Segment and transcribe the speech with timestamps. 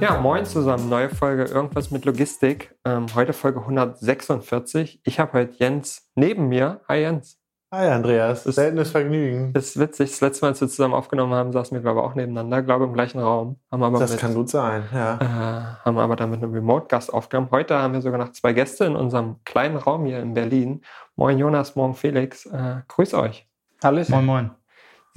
[0.00, 0.88] Ja, moin zusammen.
[0.88, 2.74] Neue Folge Irgendwas mit Logistik.
[2.84, 5.00] Ähm, heute Folge 146.
[5.04, 6.80] Ich habe heute Jens neben mir.
[6.88, 7.38] Hi Jens.
[7.72, 8.44] Hi Andreas.
[8.44, 9.52] Das- Seltenes Vergnügen.
[9.54, 10.10] Das ist witzig.
[10.10, 12.62] Das letzte Mal, als wir zusammen aufgenommen haben, saßen wir, glaube ich, auch nebeneinander.
[12.62, 13.56] Glaube im gleichen Raum.
[13.72, 15.14] Haben aber, Das mit, kann gut sein, ja.
[15.20, 17.48] äh, haben aber dann mit einem Remote-Gast aufgenommen.
[17.50, 20.82] Heute haben wir sogar noch zwei Gäste in unserem kleinen Raum hier in Berlin.
[21.16, 22.44] Moin Jonas, morgen Felix.
[22.46, 23.48] Äh, grüß euch.
[23.82, 24.10] Alles?
[24.10, 24.50] Moin, moin.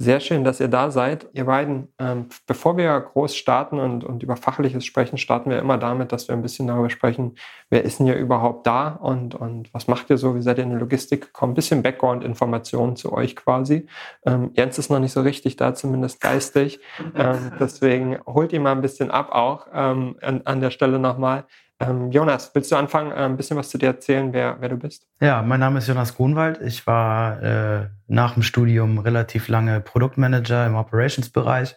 [0.02, 1.28] Sehr schön, dass ihr da seid.
[1.34, 5.76] Ihr beiden, ähm, bevor wir groß starten und, und über Fachliches sprechen, starten wir immer
[5.76, 7.34] damit, dass wir ein bisschen darüber sprechen,
[7.68, 10.64] wer ist denn hier überhaupt da und, und was macht ihr so, wie seid ihr
[10.64, 11.52] in die Logistik gekommen?
[11.52, 13.88] Ein bisschen Background-Informationen zu euch quasi.
[14.24, 16.80] Ähm, Jens ist noch nicht so richtig da, zumindest geistig.
[17.14, 21.44] Ähm, deswegen holt ihn mal ein bisschen ab auch ähm, an, an der Stelle nochmal.
[21.80, 24.76] Ähm, Jonas, willst du anfangen, äh, ein bisschen was zu dir erzählen, wer, wer du
[24.76, 25.06] bist?
[25.20, 26.60] Ja, mein Name ist Jonas Grunwald.
[26.60, 31.76] Ich war äh, nach dem Studium relativ lange Produktmanager im Operations-Bereich,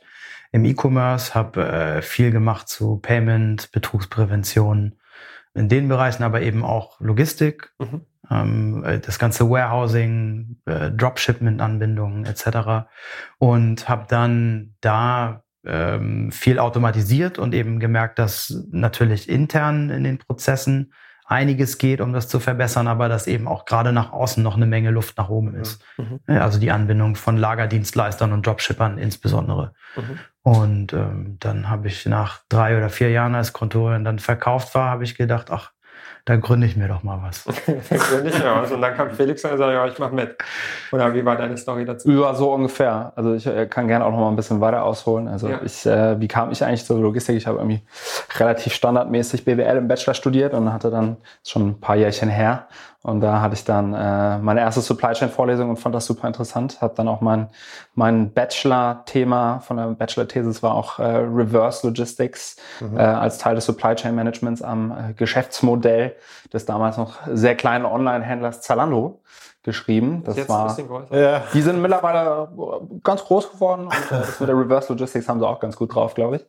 [0.52, 5.00] im E-Commerce, habe äh, viel gemacht zu Payment, Betrugsprävention,
[5.54, 8.02] in den Bereichen aber eben auch Logistik, Mhm.
[8.30, 12.88] ähm, äh, das ganze Warehousing, äh, Dropshipment-Anbindungen etc.
[13.38, 20.18] Und habe dann da ähm, viel automatisiert und eben gemerkt, dass natürlich intern in den
[20.18, 20.94] Prozessen
[21.26, 24.66] einiges geht, um das zu verbessern, aber dass eben auch gerade nach außen noch eine
[24.66, 25.84] Menge Luft nach oben ist.
[25.98, 26.20] Mhm.
[26.28, 29.74] Also die Anbindung von Lagerdienstleistern und Dropshippern insbesondere.
[29.96, 30.20] Mhm.
[30.44, 34.90] Und ähm, dann habe ich nach drei oder vier Jahren, als Kontorin dann verkauft war,
[34.90, 35.72] habe ich gedacht, ach,
[36.26, 37.46] da gründe ich mir doch mal was.
[37.68, 38.72] Nicht mehr was.
[38.72, 40.38] Und dann kam Felix und er sagte, ja, ich mach mit.
[40.94, 42.10] Oder wie war deine Story dazu?
[42.10, 43.12] Ja, so ungefähr.
[43.18, 45.28] Also ich äh, kann gerne auch noch mal ein bisschen weiter ausholen.
[45.28, 45.60] Also Ja.
[45.64, 47.36] ich, äh, wie kam ich eigentlich zur Logistik?
[47.36, 47.82] Ich habe irgendwie
[48.38, 52.68] relativ standardmäßig BWL im Bachelor studiert und hatte dann schon ein paar Jährchen her.
[53.04, 56.26] Und da hatte ich dann äh, meine erste Supply Chain Vorlesung und fand das super
[56.26, 56.82] interessant.
[56.82, 57.50] Habe dann auch mein
[57.96, 62.56] mein Bachelor-Thema von der Bachelor-Thesis war auch äh, Reverse Logistics
[62.96, 66.16] äh, als Teil des Supply Chain Managements am äh, Geschäftsmodell
[66.54, 69.20] des damals noch sehr kleinen Online-Händlers Zalando
[69.64, 70.24] geschrieben.
[70.26, 71.18] Das Jetzt war ein bisschen größer.
[71.18, 71.42] Ja.
[71.54, 72.50] die sind mittlerweile
[73.02, 75.96] ganz groß geworden und äh, das mit der Reverse Logistics haben sie auch ganz gut
[75.96, 76.46] drauf, glaube ich.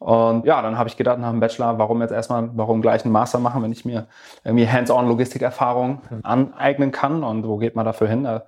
[0.00, 3.12] Und ja, dann habe ich gedacht nach dem Bachelor, warum jetzt erstmal, warum gleich einen
[3.12, 4.08] Master machen, wenn ich mir
[4.44, 8.24] irgendwie Hands-on Logistikerfahrung aneignen kann und wo geht man dafür hin?
[8.24, 8.42] Da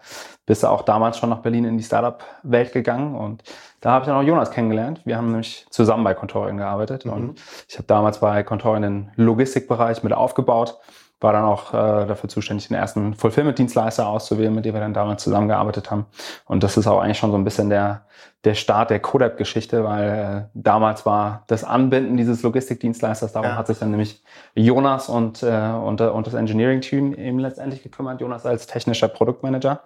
[0.47, 3.45] bist du auch damals schon nach Berlin in die Startup-Welt gegangen und
[3.81, 5.01] da habe ich dann auch Jonas kennengelernt.
[5.05, 10.03] Wir haben nämlich zusammen bei Contorin gearbeitet und ich habe damals bei Contorin den Logistikbereich
[10.03, 10.79] mit aufgebaut
[11.21, 15.23] war dann auch äh, dafür zuständig, den ersten Fulfillment-Dienstleister auszuwählen, mit dem wir dann damals
[15.25, 16.07] zusammengearbeitet haben.
[16.45, 18.03] Und das ist auch eigentlich schon so ein bisschen der,
[18.45, 23.57] der Start der Codep-Geschichte, weil äh, damals war das Anbinden dieses Logistikdienstleisters, darum Ja.
[23.57, 24.23] hat sich dann nämlich
[24.55, 29.81] Jonas und, äh, und, und das Engineering-Team eben letztendlich gekümmert, Jonas als technischer Produktmanager.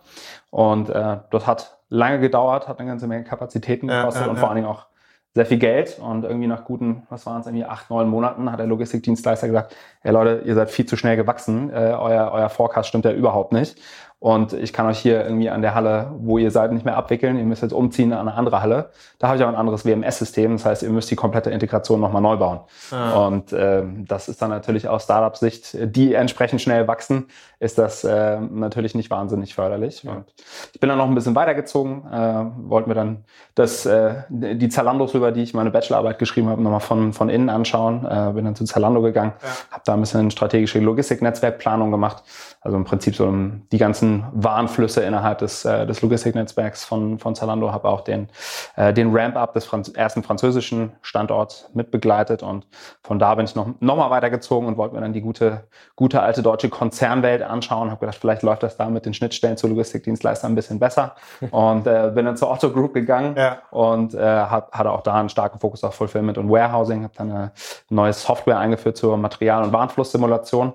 [0.50, 4.40] Und äh, das hat lange gedauert, hat eine ganze Menge Kapazitäten gekostet ja, und ja.
[4.40, 4.86] vor allen Dingen auch
[5.34, 8.58] sehr viel Geld und irgendwie nach guten, was waren es, irgendwie acht, neun Monaten hat
[8.58, 12.88] der Logistikdienstleister gesagt, hey Leute, ihr seid viel zu schnell gewachsen, äh, euer, euer Forecast
[12.88, 13.80] stimmt ja überhaupt nicht
[14.22, 17.36] und ich kann euch hier irgendwie an der Halle, wo ihr seid, nicht mehr abwickeln,
[17.38, 18.90] ihr müsst jetzt umziehen an eine andere Halle.
[19.18, 22.22] Da habe ich aber ein anderes WMS-System, das heißt, ihr müsst die komplette Integration nochmal
[22.22, 22.60] neu bauen.
[22.92, 23.26] Ah.
[23.26, 27.26] Und ähm, das ist dann natürlich aus Startup-Sicht, die entsprechend schnell wachsen,
[27.58, 30.06] ist das äh, natürlich nicht wahnsinnig förderlich.
[30.06, 30.26] Und
[30.72, 33.24] ich bin dann noch ein bisschen weitergezogen, äh, wollten wir dann
[33.56, 37.48] das, äh, die Zalandos, über die ich meine Bachelorarbeit geschrieben habe, nochmal von, von innen
[37.48, 38.06] anschauen.
[38.06, 39.48] Äh, bin dann zu Zalando gegangen, Ja.
[39.72, 42.22] habe da ein bisschen strategische Logistiknetzwerkplanung gemacht.
[42.60, 43.32] Also im Prinzip so
[43.72, 48.28] die ganzen Warenflüsse innerhalb des, äh, des Logistiknetzwerks von, von Zalando, habe auch den,
[48.76, 52.66] äh, den Ramp-up des Franz ersten französischen Standorts mitbegleitet und
[53.02, 55.64] von da bin ich noch, noch mal weitergezogen und wollte mir dann die gute,
[55.96, 57.90] gute alte deutsche Konzernwelt anschauen.
[57.90, 61.14] Habe gedacht, vielleicht läuft das da mit den Schnittstellen zu Logistikdienstleistern ein bisschen besser
[61.50, 63.58] und äh, bin dann zur Otto Group gegangen Ja.
[63.70, 67.04] und äh, hat, hatte auch da einen starken Fokus auf Fulfillment und Warehousing.
[67.04, 67.52] Habe dann eine
[67.88, 70.72] neue Software eingeführt zur Material- und Warenflusssimulation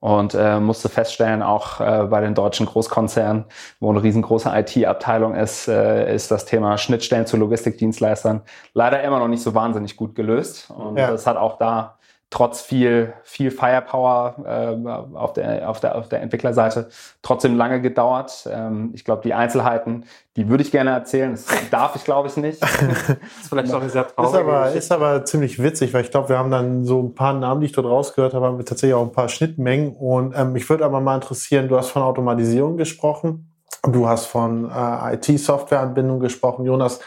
[0.00, 3.44] und äh, musste feststellen, auch äh, bei den deutschen Großkonzernen,
[3.80, 9.28] wo eine riesengroße IT-Abteilung ist, äh, ist das Thema Schnittstellen zu Logistikdienstleistern leider immer noch
[9.28, 10.70] nicht so wahnsinnig gut gelöst.
[10.70, 11.10] Und Ja.
[11.10, 11.98] das hat auch da
[12.30, 16.88] trotz viel, viel Firepower äh, auf, der, auf, der, auf der Entwicklerseite
[17.22, 18.48] trotzdem lange gedauert.
[18.50, 20.04] Ähm, ich glaube, die Einzelheiten,
[20.36, 21.32] die würde ich gerne erzählen.
[21.32, 22.62] Das darf ich, glaube ich, nicht.
[22.62, 26.12] das ist vielleicht auch eine sehr traurige ist aber, ist aber ziemlich witzig, weil ich
[26.12, 28.64] glaube, wir haben dann so ein paar Namen, die ich dort rausgehört habe, haben wir
[28.64, 29.96] tatsächlich auch ein paar Schnittmengen.
[29.96, 34.70] Und ähm, mich würde aber mal interessieren, du hast von Automatisierung gesprochen, du hast von
[34.70, 37.00] äh, IT-Softwareanbindung gesprochen, Jonas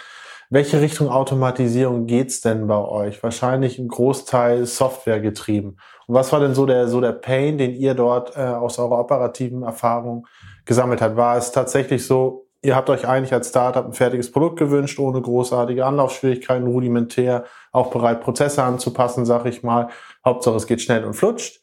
[0.53, 3.23] welche Richtung Automatisierung geht's denn bei euch?
[3.23, 5.77] Wahrscheinlich ein Großteil Software getrieben.
[6.05, 8.99] Und was war denn so der, so der Pain, den ihr dort äh, aus eurer
[8.99, 10.27] operativen Erfahrung
[10.65, 11.15] gesammelt habt?
[11.15, 15.23] War es tatsächlich so, ihr habt euch eigentlich als Startup ein fertiges Produkt gewünscht, ohne
[15.23, 19.87] großartige Anlaufschwierigkeiten, rudimentär, auch bereit, Prozesse anzupassen, sag ich mal.
[20.23, 21.62] Hauptsache es geht schnell und flutscht.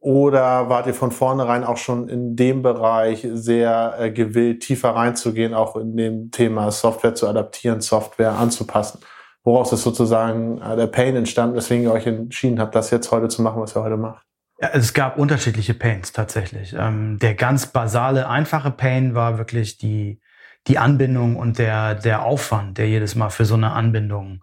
[0.00, 5.52] Oder wart ihr von vornherein auch schon in dem Bereich sehr äh, gewillt, tiefer reinzugehen,
[5.52, 9.00] auch in dem Thema Software zu adaptieren, Software anzupassen?
[9.44, 13.28] Woraus ist sozusagen äh, der Pain entstanden, weswegen ihr euch entschieden habt, das jetzt heute
[13.28, 14.26] zu machen, was ihr heute macht?
[14.58, 16.74] Ja, es gab unterschiedliche Pains tatsächlich.
[16.78, 20.20] Ähm, der ganz basale, einfache Pain war wirklich die,
[20.66, 24.42] die Anbindung und der, der Aufwand, der jedes Mal für so eine Anbindung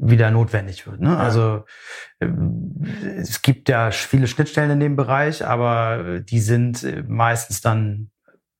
[0.00, 1.00] wieder notwendig wird.
[1.00, 1.16] Ne?
[1.16, 1.64] Also
[2.18, 2.28] äh,
[3.18, 8.10] es gibt ja viele Schnittstellen in dem Bereich, aber die sind äh, meistens dann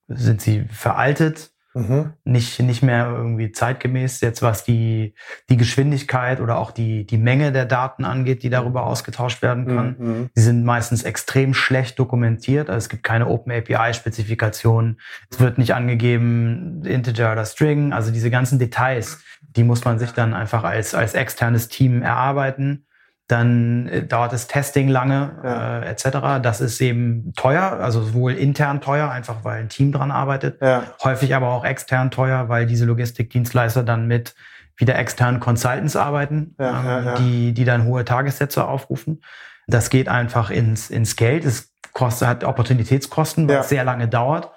[0.06, 2.12] sind sie veraltet, mhm.
[2.24, 4.20] nicht nicht mehr irgendwie zeitgemäß.
[4.20, 5.14] Jetzt was die
[5.48, 9.96] die Geschwindigkeit oder auch die die Menge der Daten angeht, die darüber ausgetauscht werden kann,
[9.98, 10.30] mhm.
[10.36, 12.68] die sind meistens extrem schlecht dokumentiert.
[12.70, 15.00] Also es gibt keine Open API Spezifikationen.
[15.30, 17.92] Es wird nicht angegeben Integer oder String.
[17.92, 19.22] Also diese ganzen Details
[19.56, 22.86] die muss man sich dann einfach als, als externes Team erarbeiten.
[23.30, 25.80] Dann äh, dauert das Testing lange, ja.
[25.80, 26.42] äh, etc.
[26.42, 30.82] Das ist eben teuer, also sowohl intern teuer, einfach weil ein Team dran arbeitet, ja.
[31.04, 34.34] häufig aber auch extern teuer, weil diese Logistikdienstleister dann mit
[34.76, 39.22] wieder externen Consultants arbeiten, ja, ähm, die, die dann hohe Tagessätze aufrufen.
[39.68, 41.44] Das geht einfach ins, ins Geld.
[41.44, 44.50] Es kostet, hat Opportunitätskosten, weil es sehr lange dauert.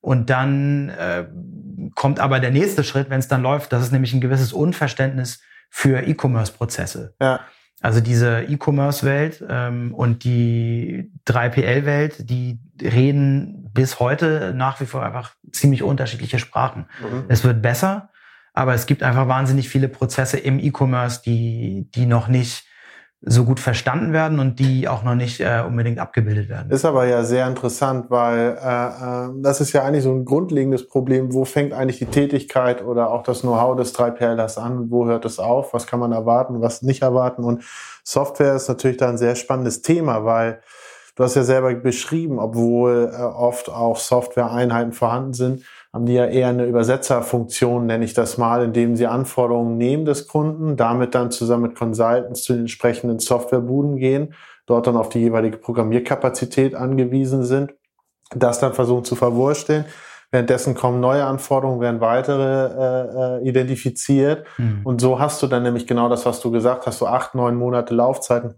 [0.00, 1.24] Und dann äh,
[1.94, 5.40] kommt aber der nächste Schritt, wenn es dann läuft, das ist nämlich ein gewisses Unverständnis
[5.70, 7.14] für E-Commerce-Prozesse.
[7.20, 7.40] Ja.
[7.84, 15.34] Also diese E-Commerce-Welt ähm, und die 3PL-Welt, die reden bis heute nach wie vor einfach
[15.52, 16.86] ziemlich unterschiedliche Sprachen.
[17.02, 17.24] Mhm.
[17.28, 18.08] Es wird besser,
[18.54, 22.64] aber es gibt einfach wahnsinnig viele Prozesse im E-Commerce, die, die noch nicht
[23.26, 26.70] so gut verstanden werden und die auch noch nicht äh, unbedingt abgebildet werden.
[26.70, 30.86] Ist aber ja sehr interessant, weil äh, äh, das ist ja eigentlich so ein grundlegendes
[30.86, 31.32] Problem.
[31.32, 34.90] Wo fängt eigentlich die Tätigkeit oder auch das Know-how des 3PLers an?
[34.90, 35.72] Wo hört es auf?
[35.72, 37.44] Was kann man erwarten, was nicht erwarten?
[37.44, 37.64] Und
[38.02, 40.60] Software ist natürlich da ein sehr spannendes Thema, weil
[41.16, 46.26] du hast ja selber beschrieben, obwohl äh, oft auch Software-Einheiten vorhanden sind, haben die ja
[46.26, 51.30] eher eine Übersetzerfunktion, nenne ich das mal, indem sie Anforderungen nehmen des Kunden, damit dann
[51.30, 54.34] zusammen mit Consultants zu den entsprechenden Softwarebuden gehen,
[54.66, 57.74] dort dann auf die jeweilige Programmierkapazität angewiesen sind,
[58.34, 59.84] das dann versuchen zu verwursteln.
[60.32, 64.48] Währenddessen kommen neue Anforderungen, werden weitere äh, äh identifiziert.
[64.58, 64.80] Mhm.
[64.82, 67.54] Und so hast du dann nämlich genau das, was du gesagt hast, so acht, neun
[67.54, 68.54] Monate Laufzeiten,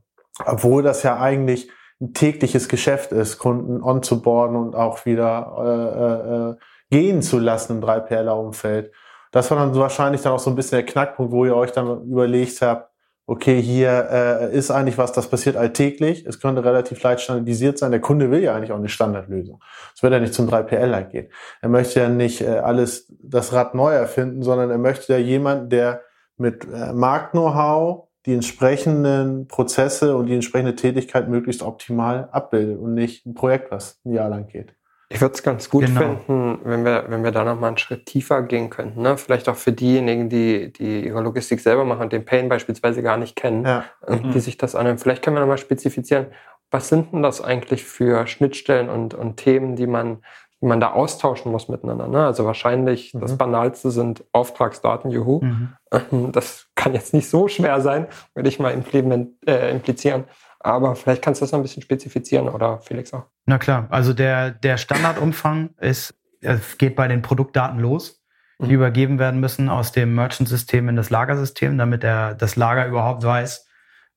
[0.46, 6.75] obwohl das ja eigentlich ein tägliches Geschäft ist, Kunden onzuboarden und auch wieder äh, äh,
[6.90, 8.92] gehen zu lassen im 3PLer-Umfeld.
[9.32, 12.04] Das war dann wahrscheinlich dann auch so ein bisschen der Knackpunkt, wo ihr euch dann
[12.04, 12.90] überlegt habt,
[13.26, 16.24] okay, hier äh, ist eigentlich was, das passiert alltäglich.
[16.26, 17.90] Es könnte relativ leicht standardisiert sein.
[17.90, 19.60] Der Kunde will ja eigentlich auch eine Standardlösung.
[19.94, 21.28] Es wird ja nicht zum 3PLer gehen.
[21.60, 25.70] Er möchte ja nicht äh, alles das Rad neu erfinden, sondern er möchte ja jemanden,
[25.70, 26.02] der
[26.36, 33.26] mit äh, Markt-Know-how die entsprechenden Prozesse und die entsprechende Tätigkeit möglichst optimal abbildet und nicht
[33.26, 34.75] ein Projekt, was ein Jahr lang geht.
[35.08, 36.00] Ich würde es ganz gut genau.
[36.00, 39.02] finden, wenn wir, wenn wir da noch mal einen Schritt tiefer gehen könnten.
[39.02, 39.16] Ne?
[39.16, 43.16] Vielleicht auch für diejenigen, die, die ihre Logistik selber machen und den Pain beispielsweise gar
[43.16, 43.84] nicht kennen, ja.
[44.08, 44.32] mhm.
[44.32, 44.98] die sich das anhören.
[44.98, 46.26] Vielleicht können wir noch mal spezifizieren,
[46.72, 50.24] was sind denn das eigentlich für Schnittstellen und, und Themen, die man,
[50.60, 52.08] die man da austauschen muss miteinander.
[52.08, 52.26] Ne?
[52.26, 53.20] Also wahrscheinlich mhm.
[53.20, 55.40] das Banalste sind Auftragsdaten, juhu.
[55.40, 56.32] Mhm.
[56.32, 60.24] Das kann jetzt nicht so schwer sein, würde ich mal äh, implizieren.
[60.66, 63.26] Aber vielleicht kannst du das noch ein bisschen spezifizieren oder Felix auch.
[63.44, 68.20] Na klar, also der, der Standardumfang ist, es geht bei den Produktdaten los,
[68.58, 68.72] die mhm.
[68.72, 73.64] übergeben werden müssen aus dem Merchant-System in das Lagersystem, damit der, das Lager überhaupt weiß,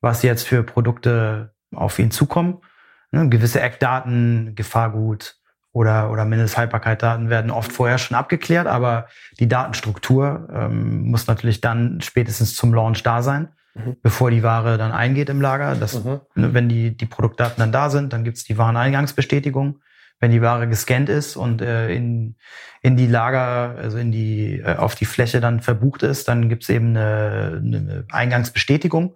[0.02, 2.62] was jetzt für Produkte auf ihn zukommen.
[3.12, 5.36] Ne, gewisse Eckdaten, Gefahrgut
[5.72, 9.06] oder, oder Mindesthaltbarkeitsdaten werden oft vorher schon abgeklärt, aber
[9.40, 13.50] die Datenstruktur ähm, muss natürlich dann spätestens zum Launch da sein
[13.86, 13.96] mhm.
[14.02, 15.76] bevor die Ware dann eingeht im Lager.
[15.76, 16.22] Das, mhm.
[16.36, 19.82] Ne, wenn die, die Produktdaten dann da sind, dann gibt's die Wareneingangsbestätigung.
[20.22, 22.36] Wenn die Ware gescannt ist und äh, in,
[22.82, 26.68] in die Lager, also in die, äh, auf die Fläche dann verbucht ist, dann gibt's
[26.68, 29.16] eben eine, eine Eingangsbestätigung.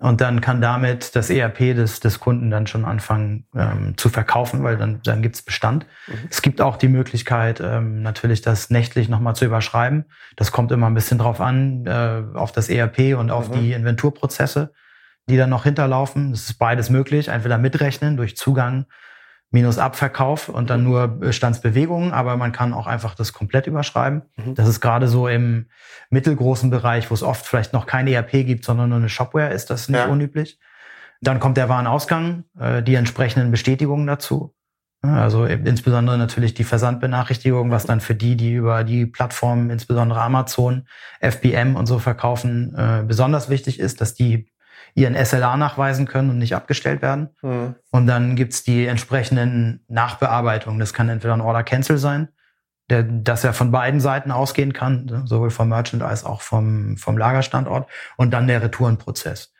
[0.00, 4.62] Und dann kann damit das ERP des, des Kunden dann schon anfangen ähm, zu verkaufen,
[4.62, 5.86] weil dann, dann gibt's Bestand.
[6.06, 6.28] Mhm.
[6.30, 10.04] Es gibt auch die Möglichkeit, ähm, natürlich das nächtlich nochmal zu überschreiben.
[10.36, 13.54] Das kommt immer ein bisschen drauf an, äh, auf das ERP und auf mhm.
[13.54, 14.72] die Inventurprozesse,
[15.28, 16.30] die dann noch hinterlaufen.
[16.30, 18.86] Es ist beides möglich, entweder mitrechnen durch Zugang
[19.50, 24.22] minus Abverkauf und dann nur Bestandsbewegungen, aber man kann auch einfach das komplett überschreiben.
[24.36, 24.54] Mhm.
[24.54, 25.66] Das ist gerade so im
[26.10, 29.70] mittelgroßen Bereich, wo es oft vielleicht noch kein ERP gibt, sondern nur eine Shopware, ist
[29.70, 30.06] das nicht ja.
[30.06, 30.58] unüblich.
[31.20, 34.54] Dann kommt der Warenausgang, äh, die entsprechenden Bestätigungen dazu.
[35.00, 40.88] Also insbesondere natürlich die Versandbenachrichtigung, was dann für die, die über die Plattformen, insbesondere Amazon,
[41.20, 44.50] FBM und so verkaufen, äh, besonders wichtig ist, dass die
[44.98, 47.30] ihren SLA nachweisen können und nicht abgestellt werden.
[47.42, 47.74] Mhm.
[47.90, 50.80] Und dann gibt's die entsprechenden Nachbearbeitungen.
[50.80, 52.28] Das kann entweder ein Order Cancel sein,
[52.90, 57.16] der, dass er von beiden Seiten ausgehen kann, sowohl vom Merchant als auch vom, vom
[57.16, 57.88] Lagerstandort.
[58.16, 59.52] Und dann der Retourenprozess.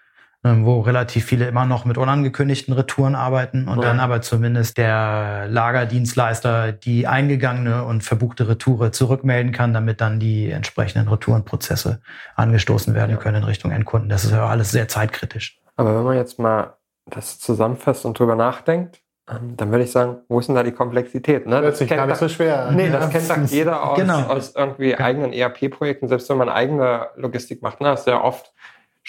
[0.48, 3.88] Ähm, wo relativ viele immer noch mit unangekündigten Retouren arbeiten und ja.
[3.88, 10.50] dann aber zumindest der Lagerdienstleister die eingegangene und verbuchte Retoure zurückmelden kann, damit dann die
[10.50, 12.00] entsprechenden Retourenprozesse
[12.36, 13.16] angestoßen werden ja.
[13.16, 14.08] können in Richtung Endkunden.
[14.08, 15.60] Das ist ja alles sehr zeitkritisch.
[15.76, 16.74] Aber wenn man jetzt mal
[17.06, 19.00] das zusammenfasst und drüber nachdenkt,
[19.30, 21.46] ähm, dann würde ich sagen, wo ist denn da die Komplexität?
[21.46, 21.60] Ne?
[21.60, 22.70] Das, kennt gar nicht so schwer.
[22.72, 24.20] Nee, das kennt doch jeder aus, genau.
[24.22, 27.80] aus irgendwie eigenen ERP-Projekten, selbst wenn man eigene Logistik macht.
[27.80, 27.88] Ne?
[27.88, 28.52] Das ist ja oft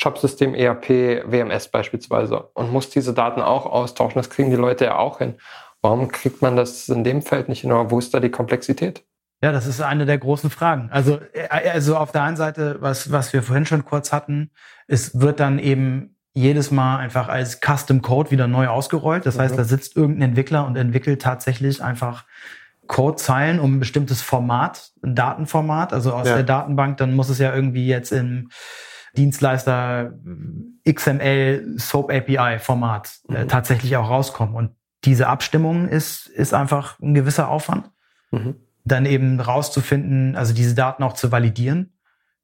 [0.01, 0.89] Shopsystem, ERP,
[1.25, 4.17] WMS beispielsweise und muss diese Daten auch austauschen.
[4.17, 5.35] Das kriegen die Leute ja auch hin.
[5.81, 7.71] Warum kriegt man das in dem Feld nicht hin?
[7.73, 9.03] Oder wo ist da die Komplexität?
[9.43, 10.87] Ja, das ist eine der großen Fragen.
[10.89, 14.51] Also, äh, also auf der einen Seite, was, was wir vorhin schon kurz hatten,
[14.87, 19.25] es wird dann eben jedes Mal einfach als Custom Code wieder neu ausgerollt.
[19.25, 19.57] Das heißt, mhm.
[19.57, 22.23] da sitzt irgendein Entwickler und entwickelt tatsächlich einfach
[22.87, 26.35] Codezeilen um ein bestimmtes Format, ein Datenformat, also aus ja.
[26.35, 28.49] der Datenbank, dann muss es ja irgendwie jetzt in
[29.17, 30.13] Dienstleister
[30.87, 33.47] XML Soap API Format äh, mhm.
[33.47, 34.55] tatsächlich auch rauskommen.
[34.55, 34.71] Und
[35.05, 37.89] diese Abstimmung ist, ist einfach ein gewisser Aufwand.
[38.31, 38.55] Mhm.
[38.85, 41.93] Dann eben rauszufinden, also diese Daten auch zu validieren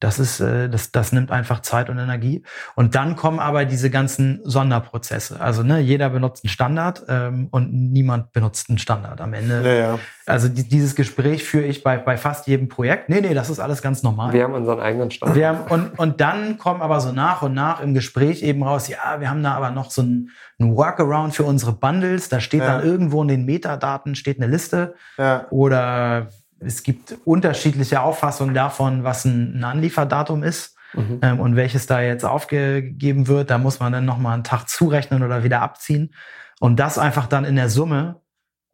[0.06, 2.44] das ist, äh, das, das nimmt einfach Zeit und Energie.
[2.76, 5.42] Und dann kommen aber diese ganzen Sonderprozesse.
[5.42, 9.64] Also ne, jeder benutzt einen Standard ähm, und niemand benutzt einen Standard am Ende.
[9.64, 10.00] Ja, ja.
[10.28, 13.10] Also die, dieses Gespräch führe ich bei, bei fast jedem Projekt.
[13.10, 14.32] Nee, nee, das ist alles ganz normal.
[14.32, 15.36] Wir haben unseren eigenen Standard.
[15.36, 18.88] Wir haben, und, und dann kommen aber so nach und nach im Gespräch eben raus,
[18.88, 22.30] ja, wir haben da aber noch so ein, ein Workaround für unsere Bundles.
[22.30, 22.78] Da steht ja.
[22.78, 24.94] dann irgendwo in den Metadaten steht eine Liste.
[25.18, 25.48] Ja.
[25.50, 31.20] Oder es gibt unterschiedliche Auffassungen davon, was ein, ein Anlieferdatum ist mhm.
[31.22, 33.50] ähm, und welches da jetzt aufgegeben wird.
[33.50, 36.14] Da muss man dann nochmal einen Tag zurechnen oder wieder abziehen.
[36.60, 38.22] Und das einfach dann in der Summe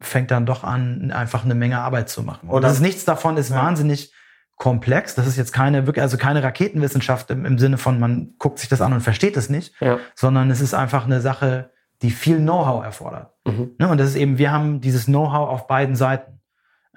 [0.00, 2.48] fängt dann doch an, einfach eine Menge Arbeit zu machen.
[2.48, 3.56] Und das ist nichts davon ist ja.
[3.56, 4.12] wahnsinnig
[4.56, 5.14] komplex.
[5.14, 8.68] Das ist jetzt keine wirklich, also keine Raketenwissenschaft im, im Sinne von, man guckt sich
[8.68, 9.98] das an und versteht es nicht, ja.
[10.14, 11.70] sondern es ist einfach eine Sache,
[12.02, 13.32] die viel Know-how erfordert.
[13.44, 13.72] Mhm.
[13.78, 16.40] Ne, und das ist eben, wir haben dieses Know-how auf beiden Seiten.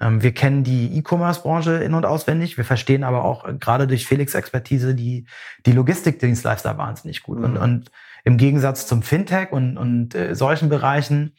[0.00, 2.56] Ähm, wir kennen die E-Commerce-Branche in- und auswendig.
[2.56, 5.26] Wir verstehen aber auch äh, gerade durch Felix Expertise die,
[5.64, 7.38] die Logistikdienstleister wahnsinnig gut.
[7.38, 7.44] Mhm.
[7.44, 7.90] Und, und
[8.24, 11.32] im Gegensatz zum Fintech und, und äh, solchen Bereichen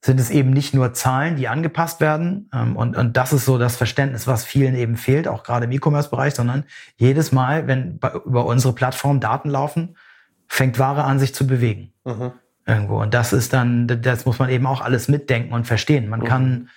[0.00, 2.48] sind es eben nicht nur Zahlen, die angepasst werden.
[2.54, 5.72] Ähm, und, und das ist so das Verständnis, was vielen eben fehlt, auch gerade im
[5.72, 6.64] E-Commerce-Bereich, sondern
[6.96, 9.96] jedes Mal, wenn bei, über unsere Plattform Daten laufen,
[10.46, 11.92] fängt Ware an, sich zu bewegen.
[12.04, 12.32] Mhm.
[12.64, 13.00] Irgendwo.
[13.00, 16.08] Und das ist dann, das muss man eben auch alles mitdenken und verstehen.
[16.08, 16.24] Man mhm.
[16.24, 16.68] kann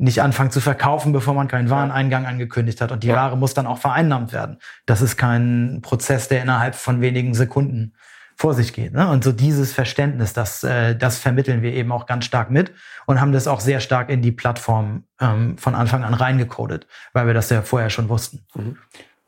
[0.00, 2.90] nicht anfangen zu verkaufen, bevor man keinen Wareneingang angekündigt hat.
[2.90, 3.16] Und die ja.
[3.16, 4.58] Ware muss dann auch vereinnahmt werden.
[4.86, 7.94] Das ist kein Prozess, der innerhalb von wenigen Sekunden
[8.34, 8.94] vor sich geht.
[8.94, 9.06] Ne?
[9.10, 12.72] Und so dieses Verständnis, das, äh, das vermitteln wir eben auch ganz stark mit
[13.04, 17.26] und haben das auch sehr stark in die Plattform ähm, von Anfang an reingecodet, weil
[17.26, 18.46] wir das ja vorher schon wussten.
[18.54, 18.78] Mhm.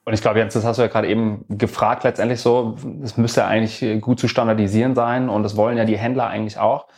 [0.05, 3.41] Und ich glaube, Jens, das hast du ja gerade eben gefragt, letztendlich so, es müsste
[3.41, 6.89] ja eigentlich gut zu standardisieren sein und das wollen ja die Händler eigentlich auch.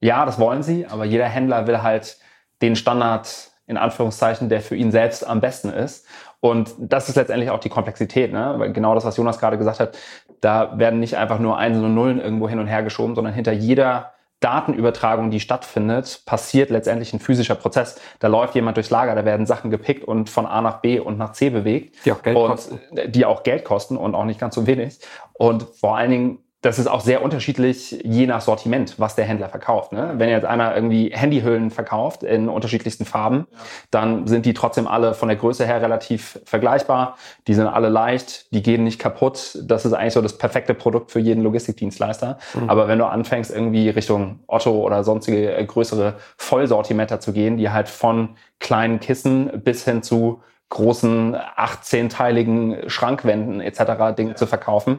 [0.00, 2.18] Ja, das wollen sie, aber jeder Händler will halt
[2.62, 6.06] den Standard in Anführungszeichen, der für ihn selbst am besten ist.
[6.40, 8.54] Und das ist letztendlich auch die Komplexität, ne?
[8.58, 9.98] weil genau das, was Jonas gerade gesagt hat,
[10.40, 13.52] da werden nicht einfach nur Einsen und Nullen irgendwo hin und her geschoben, sondern hinter
[13.52, 17.98] jeder Datenübertragung, die stattfindet, passiert letztendlich ein physischer Prozess.
[18.20, 21.16] Da läuft jemand durchs Lager, da werden Sachen gepickt und von A nach B und
[21.16, 21.96] nach C bewegt.
[22.04, 22.80] Die auch Geld kosten.
[23.08, 24.98] Die auch Geld kosten und auch nicht ganz so wenig.
[25.32, 29.48] Und vor allen Dingen das ist auch sehr unterschiedlich je nach Sortiment, was der Händler
[29.48, 29.92] verkauft.
[29.92, 30.14] Ne?
[30.16, 33.58] Wenn jetzt einer irgendwie Handyhüllen verkauft in unterschiedlichsten Farben, ja.
[33.92, 37.18] dann sind die trotzdem alle von der Größe her relativ vergleichbar.
[37.46, 39.60] Die sind alle leicht, die gehen nicht kaputt.
[39.62, 42.38] Das ist eigentlich so das perfekte Produkt für jeden Logistikdienstleister.
[42.54, 42.68] Mhm.
[42.68, 47.70] Aber wenn du anfängst, irgendwie Richtung Otto oder sonstige äh, größere Vollsortimenter zu gehen, die
[47.70, 54.16] halt von kleinen Kissen bis hin zu großen 18-teiligen Schrankwänden etc.
[54.16, 54.98] Dinge zu verkaufen,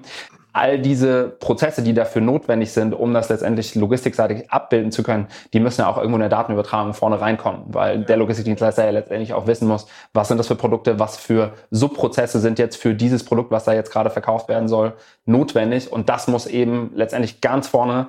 [0.57, 5.59] all diese Prozesse, die dafür notwendig sind, um das letztendlich logistikseitig abbilden zu können, die
[5.59, 9.47] müssen ja auch irgendwo in der Datenübertragung vorne reinkommen, weil der Logistikdienstleister ja letztendlich auch
[9.47, 13.51] wissen muss, was sind das für Produkte, was für Subprozesse sind jetzt für dieses Produkt,
[13.51, 14.93] was da jetzt gerade verkauft werden soll,
[15.25, 15.91] notwendig.
[15.91, 18.07] Und das muss eben letztendlich ganz vorne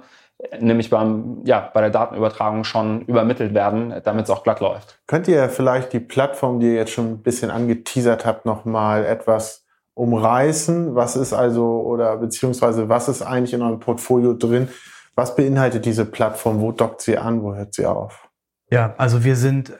[0.60, 4.98] nämlich beim, ja, bei der Datenübertragung schon übermittelt werden, damit es auch glatt läuft.
[5.06, 9.64] Könnt ihr vielleicht die Plattform, die ihr jetzt schon ein bisschen angeteasert habt, nochmal etwas
[9.98, 10.94] umreißen?
[10.94, 14.68] Was ist also, oder beziehungsweise was ist eigentlich in eurem Portfolio drin?
[15.14, 16.60] Was beinhaltet diese Plattform?
[16.60, 17.42] Wo dockt sie an?
[17.42, 18.28] Wo hört sie auf?
[18.70, 19.72] Ja, also wir sind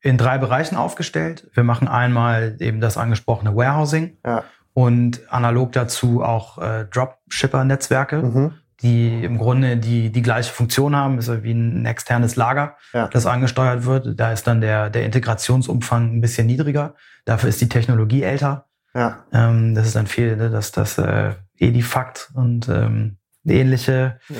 [0.00, 1.50] in drei Bereichen aufgestellt.
[1.52, 4.44] Wir machen einmal eben das angesprochene Warehousing ja.
[4.72, 8.22] und analog dazu auch äh, Dropshipper-Netzwerke.
[8.22, 13.08] Mhm die im Grunde die, die gleiche Funktion haben, ist wie ein externes Lager, ja.
[13.08, 14.20] das angesteuert wird.
[14.20, 16.94] Da ist dann der, der Integrationsumfang ein bisschen niedriger.
[17.24, 18.66] Dafür ist die Technologie älter.
[18.94, 19.24] Ja.
[19.32, 24.36] Ähm, das ist dann viel, ne, dass das äh, Edifact und ähm, ähnliche ja.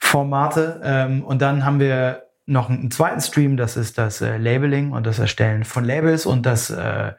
[0.00, 0.80] Formate.
[0.82, 5.06] Ähm, und dann haben wir noch einen zweiten Stream, das ist das äh, Labeling und
[5.06, 7.12] das Erstellen von Labels und das, äh,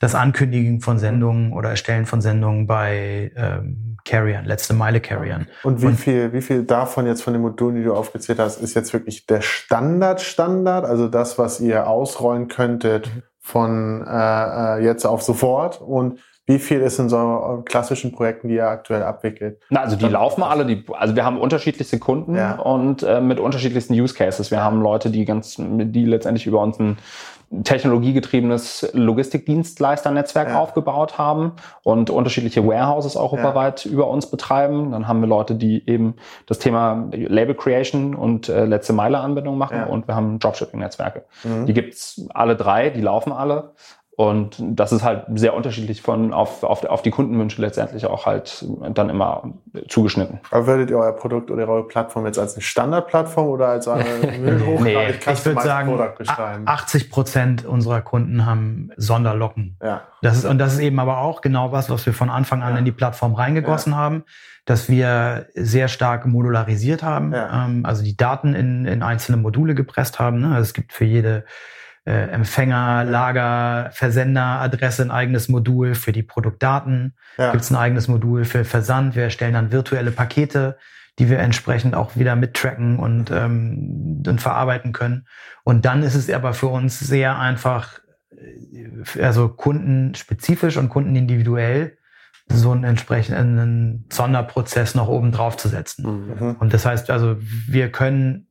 [0.00, 5.46] das Ankündigen von Sendungen oder Erstellen von Sendungen bei ähm, Carriern, letzte Meile Carriern.
[5.62, 8.60] Und wie und, viel, wie viel davon jetzt von den Modulen, die du aufgezählt hast,
[8.60, 14.84] ist jetzt wirklich der Standard Standard, also das, was ihr ausrollen könntet von äh, äh
[14.84, 15.80] jetzt auf sofort?
[15.80, 19.62] Und wie viel ist in so klassischen Projekten, die ihr aktuell abwickelt?
[19.70, 22.56] Na, also die laufen alle, die, also wir haben unterschiedlichste Kunden ja.
[22.56, 24.50] und äh, mit unterschiedlichsten Use Cases.
[24.50, 26.98] Wir haben Leute, die ganz, die letztendlich über uns ein
[27.62, 30.58] technologiegetriebenes Logistikdienstleisternetzwerk ja.
[30.58, 33.90] aufgebaut haben und unterschiedliche Warehouses europaweit ja.
[33.90, 34.92] über uns betreiben.
[34.92, 39.56] Dann haben wir Leute, die eben das Thema Label Creation und äh, letzte Meile Anbindung
[39.56, 39.86] machen ja.
[39.86, 41.24] und wir haben Dropshipping-Netzwerke.
[41.44, 41.66] Mhm.
[41.66, 43.72] Die gibt's alle drei, die laufen alle.
[44.16, 48.64] Und das ist halt sehr unterschiedlich von auf, auf, auf die Kundenwünsche letztendlich auch halt
[48.90, 49.54] dann immer
[49.88, 50.38] zugeschnitten.
[50.52, 54.04] Aber würdet ihr euer Produkt oder eure Plattform jetzt als eine Standardplattform oder als eine
[54.80, 54.96] nee,
[55.32, 55.98] ich würde sagen,
[56.64, 59.78] 80 Prozent unserer Kunden haben Sonderlocken.
[59.82, 60.02] Ja.
[60.22, 62.74] Das ist, und das ist eben aber auch genau was, was wir von Anfang an
[62.74, 62.78] ja.
[62.78, 63.98] in die Plattform reingegossen ja.
[63.98, 64.24] haben,
[64.64, 67.66] dass wir sehr stark modularisiert haben, ja.
[67.66, 70.40] ähm, also die Daten in, in einzelne Module gepresst haben.
[70.40, 70.48] Ne?
[70.50, 71.44] Also es gibt für jede
[72.04, 77.14] äh, Empfänger, Lager, Versender, Adresse ein eigenes Modul für die Produktdaten.
[77.38, 77.52] Ja.
[77.52, 79.14] Gibt es ein eigenes Modul für Versand.
[79.14, 80.76] Wir erstellen dann virtuelle Pakete,
[81.18, 85.26] die wir entsprechend auch wieder mittracken und, ähm, und verarbeiten können.
[85.62, 91.96] Und dann ist es aber für uns sehr einfach, äh, also kundenspezifisch und kundenindividuell
[92.48, 96.34] so einen entsprechenden Sonderprozess noch oben drauf zu setzen.
[96.38, 96.56] Mhm.
[96.58, 98.48] Und das heißt also, wir können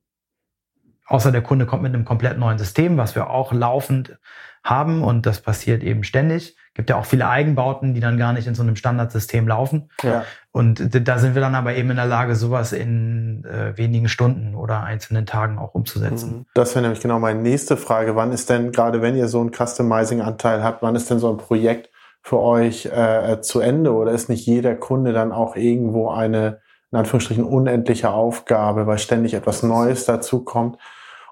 [1.06, 4.18] außer der Kunde kommt mit einem komplett neuen System, was wir auch laufend
[4.64, 6.56] haben und das passiert eben ständig.
[6.72, 9.90] Gibt ja auch viele Eigenbauten, die dann gar nicht in so einem Standardsystem laufen.
[10.02, 10.24] Ja.
[10.50, 14.56] Und da sind wir dann aber eben in der Lage, sowas in äh, wenigen Stunden
[14.56, 16.30] oder einzelnen Tagen auch umzusetzen.
[16.30, 16.46] Mhm.
[16.54, 18.16] Das wäre nämlich genau meine nächste Frage.
[18.16, 21.36] Wann ist denn, gerade wenn ihr so einen Customizing-Anteil habt, wann ist denn so ein
[21.36, 21.90] Projekt
[22.22, 23.92] für euch äh, zu Ende?
[23.92, 26.60] Oder ist nicht jeder Kunde dann auch irgendwo eine
[26.94, 30.78] in Anführungsstrichen unendliche Aufgabe, weil ständig etwas Neues dazu kommt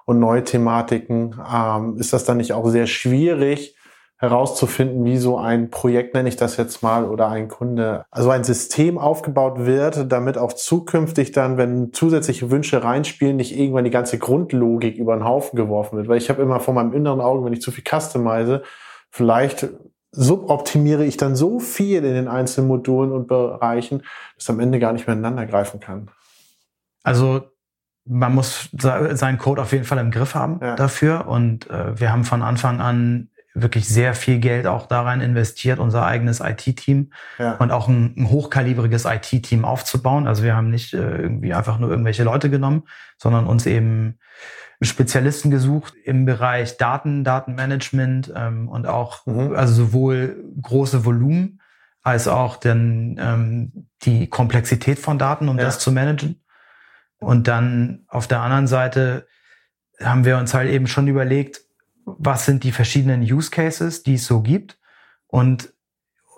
[0.03, 3.77] und neue Thematiken, ähm, ist das dann nicht auch sehr schwierig
[4.17, 8.43] herauszufinden, wie so ein Projekt, nenne ich das jetzt mal, oder ein Kunde, also ein
[8.43, 14.19] System aufgebaut wird, damit auch zukünftig dann, wenn zusätzliche Wünsche reinspielen, nicht irgendwann die ganze
[14.19, 16.09] Grundlogik über den Haufen geworfen wird.
[16.09, 18.63] Weil ich habe immer vor meinem inneren Auge, wenn ich zu viel customize,
[19.11, 19.69] vielleicht
[20.13, 24.03] suboptimiere ich dann so viel in den einzelnen Modulen und Bereichen,
[24.37, 26.09] dass am Ende gar nicht mehr ineinander greifen kann.
[27.03, 27.41] Also
[28.05, 30.75] man muss seinen Code auf jeden Fall im Griff haben ja.
[30.75, 31.27] dafür.
[31.27, 36.05] Und äh, wir haben von Anfang an wirklich sehr viel Geld auch daran investiert, unser
[36.05, 37.53] eigenes IT-Team ja.
[37.57, 40.27] und auch ein, ein hochkalibriges IT-Team aufzubauen.
[40.27, 42.83] Also wir haben nicht äh, irgendwie einfach nur irgendwelche Leute genommen,
[43.17, 44.17] sondern uns eben
[44.85, 49.55] Spezialisten gesucht im Bereich Daten, Datenmanagement ähm, und auch mhm.
[49.55, 51.61] also sowohl große Volumen
[52.01, 55.65] als auch dann ähm, die Komplexität von Daten, um ja.
[55.65, 56.41] das zu managen.
[57.19, 59.25] Und dann auf der anderen Seite
[60.01, 61.61] haben wir uns halt eben schon überlegt,
[62.05, 64.77] was sind die verschiedenen Use Cases, die es so gibt
[65.27, 65.73] und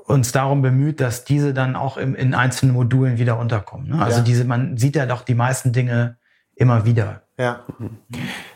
[0.06, 3.90] uns darum bemüht, dass diese dann auch im, in einzelnen Modulen wieder unterkommen.
[3.90, 4.02] Ne?
[4.02, 4.24] Also ja.
[4.24, 6.18] diese, man sieht ja doch die meisten Dinge
[6.56, 7.24] immer wieder.
[7.38, 7.66] Ja.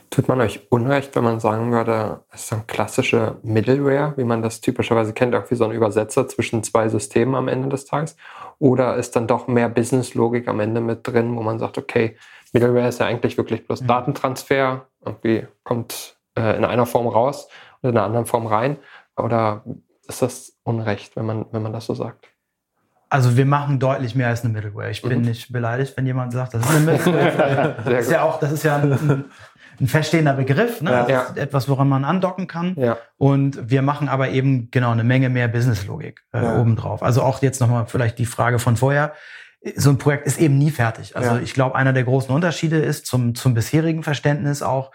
[0.10, 4.24] Tut man euch Unrecht, wenn man sagen würde, es ist so ein klassische Middleware, wie
[4.24, 7.86] man das typischerweise kennt, auch wie so ein Übersetzer zwischen zwei Systemen am Ende des
[7.86, 8.16] Tages?
[8.58, 12.18] Oder ist dann doch mehr Business-Logik am Ende mit drin, wo man sagt, okay,
[12.54, 13.88] Middleware ist ja eigentlich wirklich bloß mhm.
[13.88, 17.48] Datentransfer, irgendwie kommt äh, in einer Form raus
[17.82, 18.78] und in einer anderen Form rein?
[19.18, 19.64] Oder
[20.08, 22.29] ist das Unrecht, wenn man, wenn man das so sagt?
[23.10, 24.92] Also wir machen deutlich mehr als eine Middleware.
[24.92, 25.26] Ich bin mhm.
[25.26, 27.76] nicht beleidigt, wenn jemand sagt, das ist eine Middleware.
[27.86, 29.26] das ist ja auch, das ist ja ein,
[29.80, 31.06] ein feststehender Begriff, ne?
[31.10, 31.34] Ja.
[31.36, 32.76] etwas, woran man andocken kann.
[32.78, 32.98] Ja.
[33.18, 36.60] Und wir machen aber eben genau eine Menge mehr Businesslogik äh, ja.
[36.60, 37.02] obendrauf.
[37.02, 39.14] Also auch jetzt nochmal vielleicht die Frage von vorher.
[39.76, 41.16] So ein Projekt ist eben nie fertig.
[41.16, 41.42] Also ja.
[41.42, 44.92] ich glaube, einer der großen Unterschiede ist zum, zum bisherigen Verständnis auch,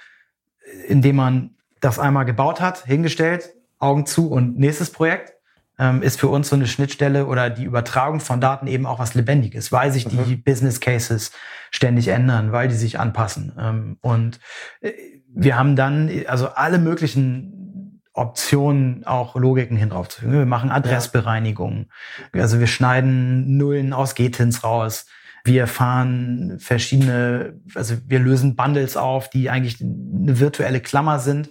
[0.86, 1.50] indem man
[1.80, 5.33] das einmal gebaut hat, hingestellt, Augen zu und nächstes Projekt
[5.78, 9.14] ähm, ist für uns so eine Schnittstelle oder die Übertragung von Daten eben auch was
[9.14, 10.24] Lebendiges, weil sich mhm.
[10.26, 11.32] die Business Cases
[11.70, 13.52] ständig ändern, weil die sich anpassen.
[13.58, 14.40] Ähm, und
[14.80, 14.92] äh,
[15.34, 20.32] wir haben dann also alle möglichen Optionen, auch Logiken hin drauf zu fügen.
[20.34, 21.90] Wir machen Adressbereinigungen.
[22.32, 25.06] Also wir schneiden Nullen aus GTINs raus.
[25.44, 31.50] Wir fahren verschiedene, also wir lösen Bundles auf, die eigentlich eine virtuelle Klammer sind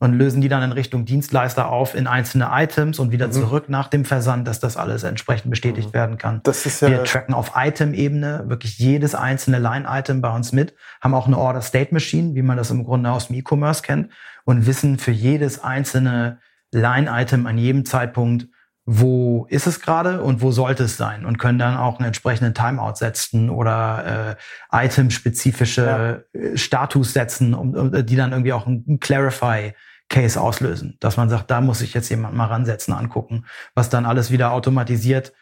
[0.00, 3.32] und lösen die dann in Richtung Dienstleister auf in einzelne Items und wieder mhm.
[3.32, 5.94] zurück nach dem Versand, dass das alles entsprechend bestätigt mhm.
[5.94, 6.40] werden kann.
[6.44, 11.14] Das ist ja Wir tracken auf Item-Ebene wirklich jedes einzelne Line-Item bei uns mit, haben
[11.14, 14.12] auch eine Order-State-Machine, wie man das im Grunde aus dem E-Commerce kennt
[14.44, 16.38] und wissen für jedes einzelne
[16.70, 18.46] Line-Item an jedem Zeitpunkt,
[18.90, 22.54] wo ist es gerade und wo sollte es sein und können dann auch einen entsprechenden
[22.54, 24.36] Timeout setzen oder
[24.72, 26.56] äh, itemspezifische ja.
[26.56, 29.74] Status setzen, um, um, die dann irgendwie auch ein Clarify
[30.08, 33.44] Case auslösen, dass man sagt, da muss ich jetzt jemand mal ransetzen, angucken,
[33.74, 35.32] was dann alles wieder automatisiert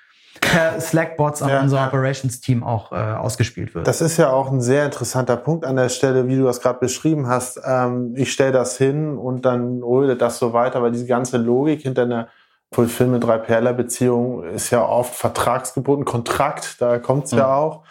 [0.40, 1.86] per Slack-Bots an ja, unser ja.
[1.86, 3.86] Operations-Team auch äh, ausgespielt wird.
[3.86, 6.78] Das ist ja auch ein sehr interessanter Punkt an der Stelle, wie du das gerade
[6.78, 7.60] beschrieben hast.
[7.64, 11.82] Ähm, ich stelle das hin und dann rödet das so weiter, weil diese ganze Logik
[11.82, 12.28] hinter einer
[12.72, 17.38] Fulfillment 3 Perler Beziehung ist ja oft vertragsgebunden, Kontrakt, da kommt's mhm.
[17.38, 17.82] ja auch.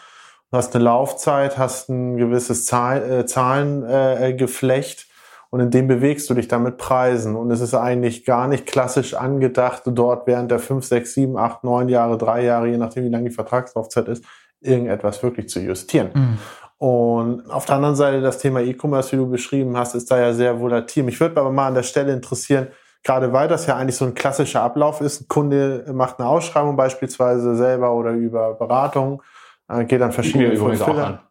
[0.51, 4.99] Du hast eine Laufzeit, hast ein gewisses Zahl, äh, Zahlengeflecht.
[4.99, 5.14] Äh,
[5.49, 7.35] und in dem bewegst du dich dann mit Preisen.
[7.35, 11.63] Und es ist eigentlich gar nicht klassisch angedacht, dort während der fünf, sechs, sieben, acht,
[11.63, 14.25] neun Jahre, drei Jahre, je nachdem, wie lange die Vertragslaufzeit ist,
[14.61, 16.09] irgendetwas wirklich zu justieren.
[16.13, 16.37] Mhm.
[16.77, 20.33] Und auf der anderen Seite das Thema E-Commerce, wie du beschrieben hast, ist da ja
[20.33, 21.03] sehr volatil.
[21.03, 22.67] Mich würde aber mal an der Stelle interessieren,
[23.03, 26.75] gerade weil das ja eigentlich so ein klassischer Ablauf ist, ein Kunde macht eine Ausschreibung
[26.75, 29.21] beispielsweise selber oder über Beratung,
[29.69, 31.21] äh, geht dann verschiedene Fulfiller.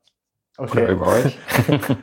[0.56, 0.92] Okay.
[0.92, 1.36] Über euch.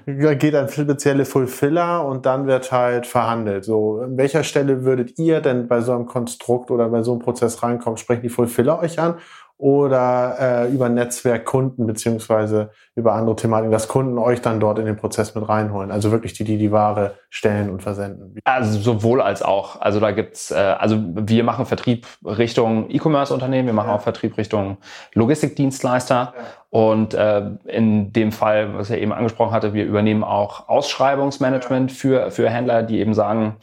[0.39, 3.63] Geht an spezielle Fulfiller und dann wird halt verhandelt.
[3.63, 7.21] So, an welcher Stelle würdet ihr denn bei so einem Konstrukt oder bei so einem
[7.21, 7.95] Prozess reinkommen?
[7.95, 9.15] Sprechen die Fulfiller euch an
[9.62, 14.95] oder äh, über Netzwerkkunden beziehungsweise über andere Thematiken, dass Kunden euch dann dort in den
[14.95, 15.91] Prozess mit reinholen.
[15.91, 18.39] Also wirklich die, die die Ware stellen und versenden.
[18.43, 19.80] Also sowohl als auch.
[19.80, 23.95] Also da gibt's, äh, also wir machen Vertrieb Richtung E-Commerce-Unternehmen, wir machen ja.
[23.97, 24.78] auch Vertrieb Richtung
[25.13, 26.15] Logistikdienstleister.
[26.15, 26.34] Ja.
[26.71, 31.97] Und äh, in dem Fall, was er eben angesprochen hatte, wir übernehmen auch Ausschreibungsmanagement ja.
[31.97, 33.58] für, für Händler, die eben sagen,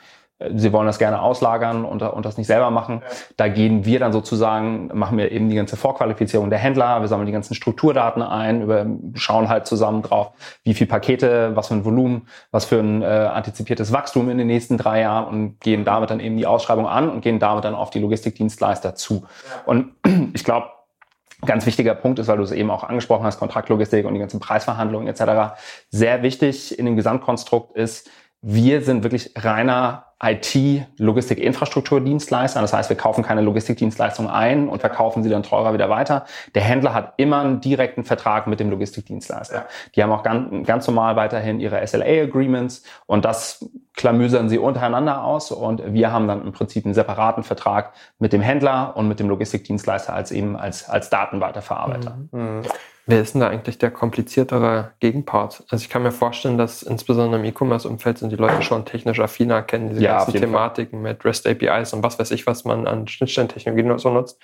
[0.55, 3.03] sie wollen das gerne auslagern und, und das nicht selber machen.
[3.03, 3.16] Ja.
[3.37, 7.27] Da gehen wir dann sozusagen, machen wir eben die ganze Vorqualifizierung der Händler, wir sammeln
[7.27, 10.31] die ganzen Strukturdaten ein, über, schauen halt zusammen drauf,
[10.62, 14.46] wie viel Pakete, was für ein Volumen, was für ein äh, antizipiertes Wachstum in den
[14.46, 17.74] nächsten drei Jahren und gehen damit dann eben die Ausschreibung an und gehen damit dann
[17.74, 19.14] auf die Logistikdienstleister zu.
[19.14, 19.62] Ja.
[19.66, 19.92] Und
[20.35, 20.68] ich glaube,
[21.46, 24.40] Ganz wichtiger Punkt ist, weil du es eben auch angesprochen hast, Kontraktlogistik und die ganzen
[24.40, 25.55] Preisverhandlungen etc.
[25.88, 28.11] Sehr wichtig in dem Gesamtkonstrukt ist,
[28.42, 32.61] wir sind wirklich reiner IT-Logistik-Infrastrukturdienstleister.
[32.61, 36.25] Das heißt, wir kaufen keine Logistikdienstleistung ein und verkaufen sie dann teurer wieder weiter.
[36.55, 39.55] Der Händler hat immer einen direkten Vertrag mit dem Logistikdienstleister.
[39.55, 39.67] Ja.
[39.95, 45.53] Die haben auch ganz, ganz normal weiterhin ihre SLA-Agreements und das klamüsern sie untereinander aus
[45.53, 49.29] und wir haben dann im Prinzip einen separaten Vertrag mit dem Händler und mit dem
[49.29, 52.17] Logistikdienstleister als eben als, als Datenweiterverarbeiter.
[52.33, 52.59] Mhm.
[52.59, 52.63] Mhm.
[53.09, 55.65] Wer ist denn da eigentlich der kompliziertere Gegenpart?
[55.71, 59.63] Also ich kann mir vorstellen, dass insbesondere im E-Commerce-Umfeld sind die Leute schon technisch affiner,
[59.63, 61.12] kennen diese ja, ganzen Thematiken Fall.
[61.12, 64.40] mit REST APIs und was weiß ich, was man an Schnittstellentechnologien so nutzt.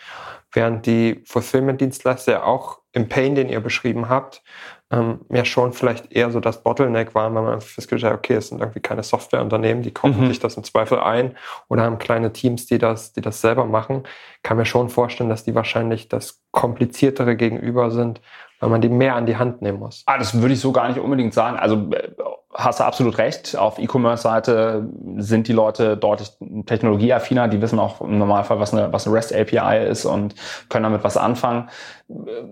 [0.52, 4.42] Während die Fulfillment-Dienstleister ja auch im Pain, den ihr beschrieben habt,
[4.90, 8.48] ähm, ja schon vielleicht eher so das Bottleneck waren, weil man festgestellt hat, okay, es
[8.48, 10.28] sind irgendwie keine Softwareunternehmen, die kaufen mhm.
[10.28, 11.36] sich das im Zweifel ein
[11.68, 14.04] oder haben kleine Teams, die das, die das selber machen.
[14.42, 18.20] Kann mir schon vorstellen, dass die wahrscheinlich das kompliziertere gegenüber sind
[18.64, 20.04] weil man die mehr an die Hand nehmen muss.
[20.06, 21.58] Ah, das würde ich so gar nicht unbedingt sagen.
[21.58, 22.08] Also äh,
[22.54, 23.58] hast du absolut recht.
[23.58, 26.30] Auf E-Commerce-Seite sind die Leute deutlich
[26.64, 27.48] technologieaffiner.
[27.48, 30.34] Die wissen auch im Normalfall, was eine, was eine REST API ist und
[30.70, 31.68] können damit was anfangen.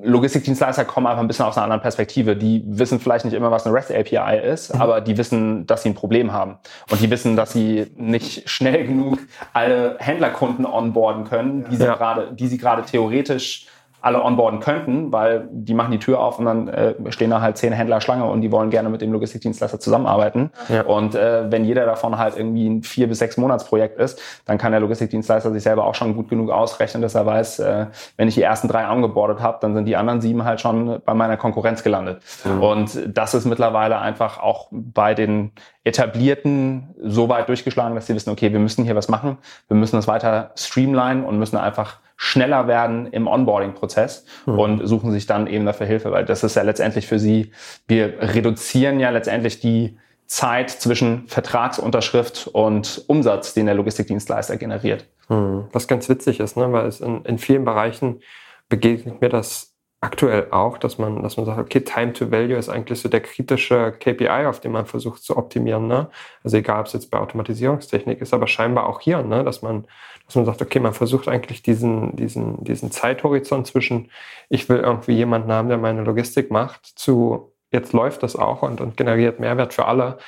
[0.02, 2.36] Logistikdienstleister kommen einfach ein bisschen aus einer anderen Perspektive.
[2.36, 4.82] Die wissen vielleicht nicht immer, was eine REST API ist, mhm.
[4.82, 6.58] aber die wissen, dass sie ein Problem haben.
[6.90, 9.18] Und die wissen, dass sie nicht schnell genug
[9.54, 13.66] alle Händlerkunden onboarden können, die sie gerade, die sie gerade theoretisch
[14.02, 17.56] alle onboarden könnten, weil die machen die Tür auf und dann äh, stehen da halt
[17.56, 20.50] zehn Händler Schlange und die wollen gerne mit dem Logistikdienstleister zusammenarbeiten.
[20.68, 20.82] Ja.
[20.82, 24.72] Und äh, wenn jeder davon halt irgendwie ein vier bis sechs Monatsprojekt ist, dann kann
[24.72, 27.86] der Logistikdienstleister sich selber auch schon gut genug ausrechnen, dass er weiß, äh,
[28.16, 31.14] wenn ich die ersten drei angebordet habe, dann sind die anderen sieben halt schon bei
[31.14, 32.20] meiner Konkurrenz gelandet.
[32.44, 32.60] Mhm.
[32.60, 35.52] Und das ist mittlerweile einfach auch bei den
[35.84, 39.38] etablierten so weit durchgeschlagen, dass sie wissen, okay, wir müssen hier was machen,
[39.68, 44.56] wir müssen das weiter streamline und müssen einfach schneller werden im Onboarding-Prozess mhm.
[44.56, 47.50] und suchen sich dann eben dafür Hilfe, weil das ist ja letztendlich für sie,
[47.88, 55.04] wir reduzieren ja letztendlich die Zeit zwischen Vertragsunterschrift und Umsatz, den der Logistikdienstleister generiert.
[55.28, 55.64] Mhm.
[55.72, 56.72] Was ganz witzig ist, ne?
[56.72, 58.20] weil es in, in vielen Bereichen
[58.68, 62.68] begegnet mir das aktuell auch, dass man, dass man sagt, okay, Time to Value ist
[62.68, 65.88] eigentlich so der kritische KPI, auf den man versucht zu optimieren.
[65.88, 66.08] Ne?
[66.44, 69.42] Also egal, ob es jetzt bei Automatisierungstechnik ist, aber scheinbar auch hier, ne?
[69.42, 69.86] dass man,
[70.32, 74.10] dass man sagt, okay, man versucht eigentlich diesen, diesen, diesen Zeithorizont zwischen,
[74.48, 78.80] ich will irgendwie jemanden haben, der meine Logistik macht, zu jetzt läuft das auch und,
[78.80, 80.18] und generiert Mehrwert für alle,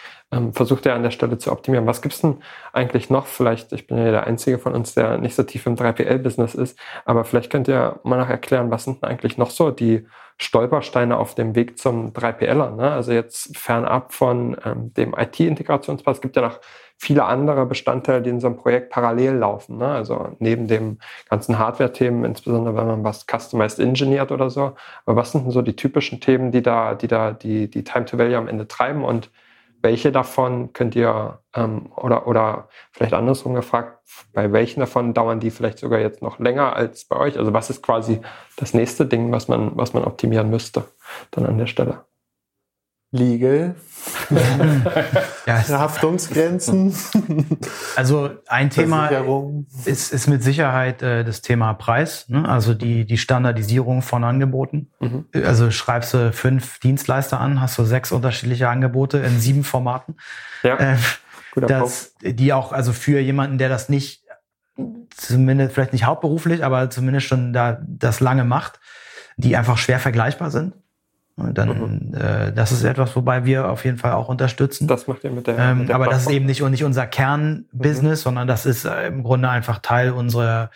[0.52, 1.86] versucht er an der Stelle zu optimieren.
[1.86, 2.38] Was gibt's denn
[2.72, 3.26] eigentlich noch?
[3.26, 6.78] Vielleicht, ich bin ja der Einzige von uns, der nicht so tief im 3PL-Business ist,
[7.04, 11.16] aber vielleicht könnt ihr mal noch erklären, was sind denn eigentlich noch so die Stolpersteine
[11.16, 12.74] auf dem Weg zum 3PLer?
[12.74, 12.90] Ne?
[12.90, 16.60] Also jetzt fernab von ähm, dem IT-Integrationspass gibt ja noch
[16.96, 19.78] viele andere Bestandteile, die in so einem Projekt parallel laufen.
[19.78, 19.86] Ne?
[19.86, 24.72] Also neben dem ganzen Hardware-Themen, insbesondere wenn man was customized engineert oder so.
[25.06, 28.04] Aber was sind denn so die typischen Themen, die da, die da die, die Time
[28.06, 29.30] to Value am Ende treiben und
[29.84, 34.00] welche davon könnt ihr, ähm, oder, oder vielleicht andersrum gefragt,
[34.32, 37.38] bei welchen davon dauern die vielleicht sogar jetzt noch länger als bei euch?
[37.38, 38.20] Also was ist quasi
[38.56, 40.84] das nächste Ding, was man, was man optimieren müsste
[41.30, 42.04] dann an der Stelle?
[43.14, 43.76] Legal.
[45.46, 46.94] ja, Haftungsgrenzen.
[47.96, 49.08] Also ein Thema
[49.84, 52.48] ist, ist mit Sicherheit äh, das Thema Preis, ne?
[52.48, 54.90] also die, die Standardisierung von Angeboten.
[54.98, 55.26] Mhm.
[55.32, 60.16] Also schreibst du fünf Dienstleister an, hast du sechs unterschiedliche Angebote in sieben Formaten.
[60.64, 60.76] Ja.
[60.76, 60.96] Äh,
[61.54, 64.24] das, die auch, also für jemanden, der das nicht,
[65.16, 68.80] zumindest vielleicht nicht hauptberuflich, aber zumindest schon da das lange macht,
[69.36, 70.74] die einfach schwer vergleichbar sind.
[71.36, 72.14] Dann, mhm.
[72.14, 74.86] äh, das ist etwas, wobei wir auf jeden Fall auch unterstützen.
[74.86, 75.58] Das macht ihr mit der.
[75.58, 78.22] Ähm, mit der aber das ist eben nicht, nicht unser Kernbusiness, mhm.
[78.22, 80.70] sondern das ist äh, im Grunde einfach Teil unserer,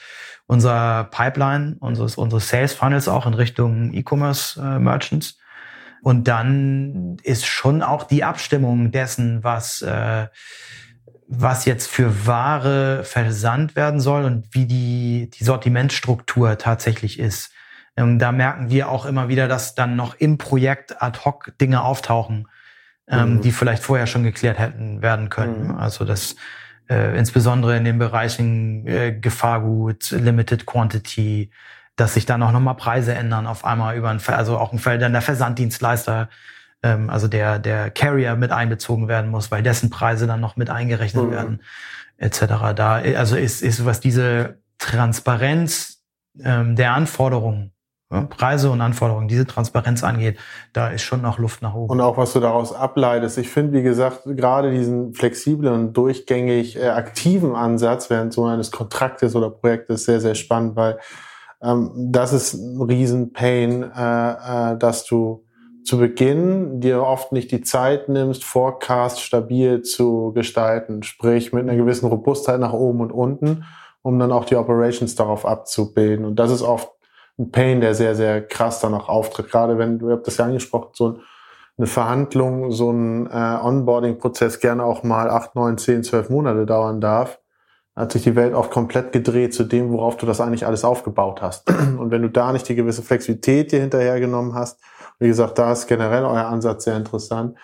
[0.46, 5.38] unserer Pipeline, unseres, unseres Sales Funnels auch in Richtung E-Commerce äh, Merchants.
[6.02, 10.26] Und dann ist schon auch die Abstimmung dessen, was, äh,
[11.28, 17.52] was jetzt für Ware versandt werden soll und wie die, die Sortimentstruktur tatsächlich ist
[17.98, 21.82] ähm, da merken wir auch immer wieder, dass dann noch im Projekt ad hoc Dinge
[21.82, 22.46] auftauchen,
[23.08, 23.40] ähm, mhm.
[23.40, 25.68] die vielleicht vorher schon geklärt hätten werden können.
[25.68, 25.74] Mhm.
[25.74, 26.36] Also das
[26.88, 31.50] äh, insbesondere in den Bereichen äh, Gefahrgut, Limited Quantity,
[31.96, 35.02] dass sich dann auch nochmal Preise ändern auf einmal über ein, also auch ein Feld,
[35.02, 36.28] dann der Versanddienstleister,
[36.84, 40.70] ähm, also der, der Carrier mit einbezogen werden muss, weil dessen Preise dann noch mit
[40.70, 41.30] eingerechnet mhm.
[41.32, 41.62] werden,
[42.16, 42.40] etc.
[42.76, 46.04] Da, also ist, ist was diese Transparenz
[46.40, 47.72] ähm, der Anforderungen
[48.08, 50.38] Preise und Anforderungen, diese Transparenz angeht,
[50.72, 51.90] da ist schon noch Luft nach oben.
[51.90, 53.36] Und auch was du daraus ableitest.
[53.36, 58.70] Ich finde, wie gesagt, gerade diesen flexiblen und durchgängig äh, aktiven Ansatz während so eines
[58.70, 60.98] Kontraktes oder Projektes sehr, sehr spannend, weil
[61.60, 65.44] ähm, das ist ein Riesen-Pain, äh, äh, dass du
[65.84, 71.76] zu Beginn dir oft nicht die Zeit nimmst, Forecast stabil zu gestalten, sprich mit einer
[71.76, 73.64] gewissen Robustheit nach oben und unten,
[74.00, 76.24] um dann auch die Operations darauf abzubilden.
[76.24, 76.90] Und das ist oft
[77.38, 79.50] ein Pain, der sehr, sehr krass danach auftritt.
[79.50, 81.20] Gerade wenn, du habt das ja angesprochen, so
[81.76, 87.00] eine Verhandlung, so ein äh, Onboarding-Prozess gerne auch mal acht, neun, zehn, zwölf Monate dauern
[87.00, 87.38] darf,
[87.94, 91.40] hat sich die Welt oft komplett gedreht zu dem, worauf du das eigentlich alles aufgebaut
[91.40, 91.70] hast.
[91.98, 94.80] Und wenn du da nicht die gewisse Flexibilität dir hinterhergenommen hast,
[95.20, 97.56] wie gesagt, da ist generell euer Ansatz sehr interessant,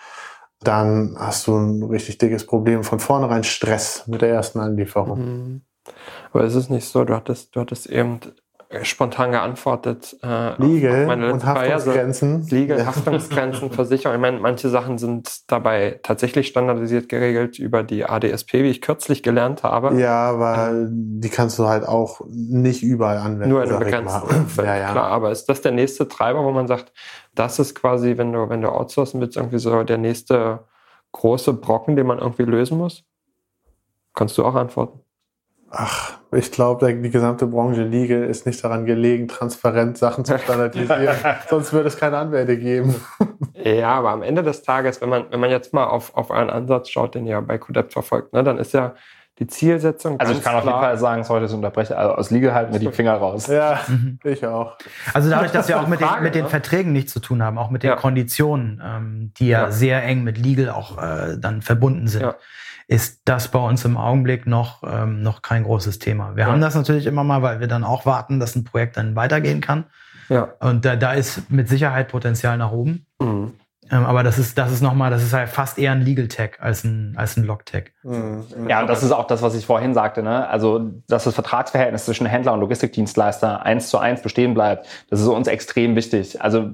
[0.61, 2.83] dann hast du ein richtig dickes Problem.
[2.83, 5.19] Von vornherein Stress mit der ersten Anlieferung.
[5.19, 5.61] Mhm.
[6.33, 8.19] Aber es ist nicht so, du hattest, du hattest eben
[8.83, 10.17] spontan geantwortet.
[10.23, 12.47] Äh, Legal und Haftungsgrenzen.
[12.49, 12.85] Legal, ja.
[12.87, 14.15] Haftungsgrenzen, Versicherung.
[14.15, 19.23] Ich meine, manche Sachen sind dabei tatsächlich standardisiert geregelt über die ADSP, wie ich kürzlich
[19.23, 19.99] gelernt habe.
[19.99, 23.49] Ja, weil ähm, die kannst du halt auch nicht überall anwenden.
[23.49, 24.91] Nur in einem begrenzten ja, ja.
[24.91, 25.07] klar.
[25.07, 26.91] Aber ist das der nächste Treiber, wo man sagt,
[27.33, 30.65] das ist quasi, wenn du, wenn du outsourcen willst, irgendwie so der nächste
[31.11, 33.03] große Brocken, den man irgendwie lösen muss?
[34.13, 35.04] Kannst du auch antworten?
[35.71, 41.15] Ach, ich glaube, die gesamte Branche Legal ist nicht daran gelegen, transparent Sachen zu standardisieren.
[41.49, 42.95] Sonst würde es keine Anwälte geben.
[43.57, 46.51] Ja, aber am Ende des Tages, wenn man, wenn man jetzt mal auf, auf einen
[46.51, 48.93] Ansatz schaut, den ihr bei Codept verfolgt, ne, dann ist ja
[49.39, 50.19] die Zielsetzung.
[50.19, 52.79] Also ich kann auf jeden Fall sagen, sorry, das unterbreche, also aus Legal halten wir
[52.79, 53.47] die Finger raus.
[53.47, 54.19] Ja, mhm.
[54.23, 54.77] ich auch.
[55.15, 56.49] Also dadurch, dass wir auch mit, Frage, den, mit den ne?
[56.49, 57.95] Verträgen nichts zu tun haben, auch mit den ja.
[57.95, 62.21] Konditionen, ähm, die ja, ja, sehr eng mit Legal auch äh, dann verbunden sind.
[62.21, 62.35] Ja
[62.87, 66.35] ist das bei uns im Augenblick noch, ähm, noch kein großes Thema.
[66.35, 66.51] Wir ja.
[66.51, 69.61] haben das natürlich immer mal, weil wir dann auch warten, dass ein Projekt dann weitergehen
[69.61, 69.85] kann.
[70.29, 70.49] Ja.
[70.59, 73.05] Und da, da ist mit Sicherheit Potenzial nach oben.
[73.19, 73.53] Mhm.
[73.91, 76.53] Ähm, aber das ist, das ist nochmal, das ist halt fast eher ein Legal Tech
[76.59, 77.91] als ein, als ein Log Tech.
[78.03, 78.43] Mhm.
[78.67, 80.47] Ja, und das ist auch das, was ich vorhin sagte, ne?
[80.47, 85.27] Also, dass das Vertragsverhältnis zwischen Händler und Logistikdienstleister eins zu eins bestehen bleibt, das ist
[85.27, 86.41] uns extrem wichtig.
[86.41, 86.71] Also,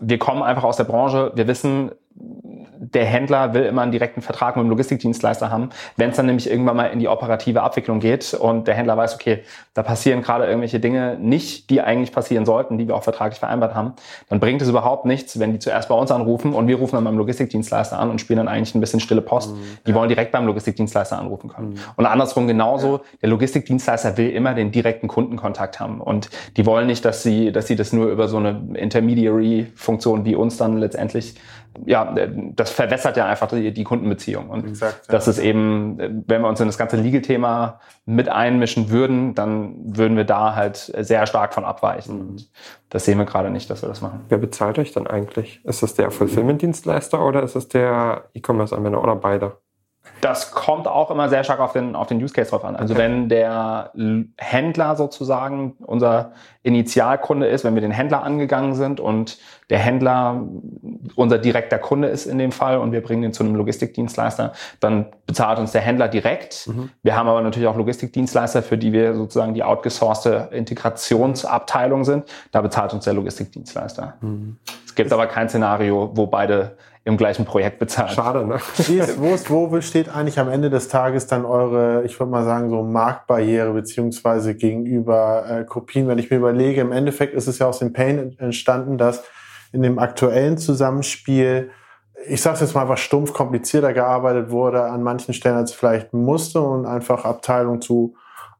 [0.00, 1.90] wir kommen einfach aus der Branche, wir wissen,
[2.82, 5.70] der Händler will immer einen direkten Vertrag mit dem Logistikdienstleister haben.
[5.96, 9.14] Wenn es dann nämlich irgendwann mal in die operative Abwicklung geht und der Händler weiß,
[9.14, 13.38] okay, da passieren gerade irgendwelche Dinge nicht, die eigentlich passieren sollten, die wir auch vertraglich
[13.38, 13.92] vereinbart haben,
[14.28, 17.04] dann bringt es überhaupt nichts, wenn die zuerst bei uns anrufen und wir rufen dann
[17.04, 19.52] beim Logistikdienstleister an und spielen dann eigentlich ein bisschen stille Post.
[19.52, 19.60] Mhm.
[19.86, 21.70] Die wollen direkt beim Logistikdienstleister anrufen können.
[21.70, 21.78] Mhm.
[21.94, 27.04] Und andersrum genauso, der Logistikdienstleister will immer den direkten Kundenkontakt haben und die wollen nicht,
[27.04, 31.36] dass sie, dass sie das nur über so eine Intermediary-Funktion wie uns dann letztendlich
[31.86, 32.14] ja,
[32.54, 34.50] das verwässert ja einfach die, die Kundenbeziehung.
[34.50, 35.12] Und Exakt, ja.
[35.12, 40.16] das ist eben, wenn wir uns in das ganze Legal-Thema mit einmischen würden, dann würden
[40.16, 42.32] wir da halt sehr stark von abweichen.
[42.32, 42.36] Mhm.
[42.88, 44.20] Das sehen wir gerade nicht, dass wir das machen.
[44.28, 45.64] Wer bezahlt euch dann eigentlich?
[45.64, 49.56] Ist das der Fulfillment-Dienstleister oder ist es der E-Commerce-Anwender oder beide?
[50.22, 52.76] Das kommt auch immer sehr stark auf den, auf den Use Case drauf an.
[52.76, 53.02] Also okay.
[53.02, 53.90] wenn der
[54.38, 56.30] Händler sozusagen unser
[56.62, 60.40] Initialkunde ist, wenn wir den Händler angegangen sind und der Händler
[61.16, 65.06] unser direkter Kunde ist in dem Fall und wir bringen ihn zu einem Logistikdienstleister, dann
[65.26, 66.68] bezahlt uns der Händler direkt.
[66.68, 66.90] Mhm.
[67.02, 72.26] Wir haben aber natürlich auch Logistikdienstleister, für die wir sozusagen die outgesourcete Integrationsabteilung sind.
[72.52, 74.14] Da bezahlt uns der Logistikdienstleister.
[74.20, 74.58] Mhm.
[74.86, 78.12] Es gibt aber kein Szenario, wo beide im gleichen Projekt bezahlt.
[78.12, 78.58] Schade, ne?
[79.16, 82.70] wo, ist, wo besteht eigentlich am Ende des Tages dann eure, ich würde mal sagen,
[82.70, 86.06] so Marktbarriere beziehungsweise gegenüber äh, Kopien?
[86.06, 89.24] Wenn ich mir überlege, im Endeffekt ist es ja aus dem Pain entstanden, dass
[89.72, 91.70] in dem aktuellen Zusammenspiel,
[92.28, 96.60] ich sage jetzt mal einfach stumpf, komplizierter gearbeitet wurde an manchen Stellen, als vielleicht musste
[96.60, 98.14] und einfach Abteilungen zu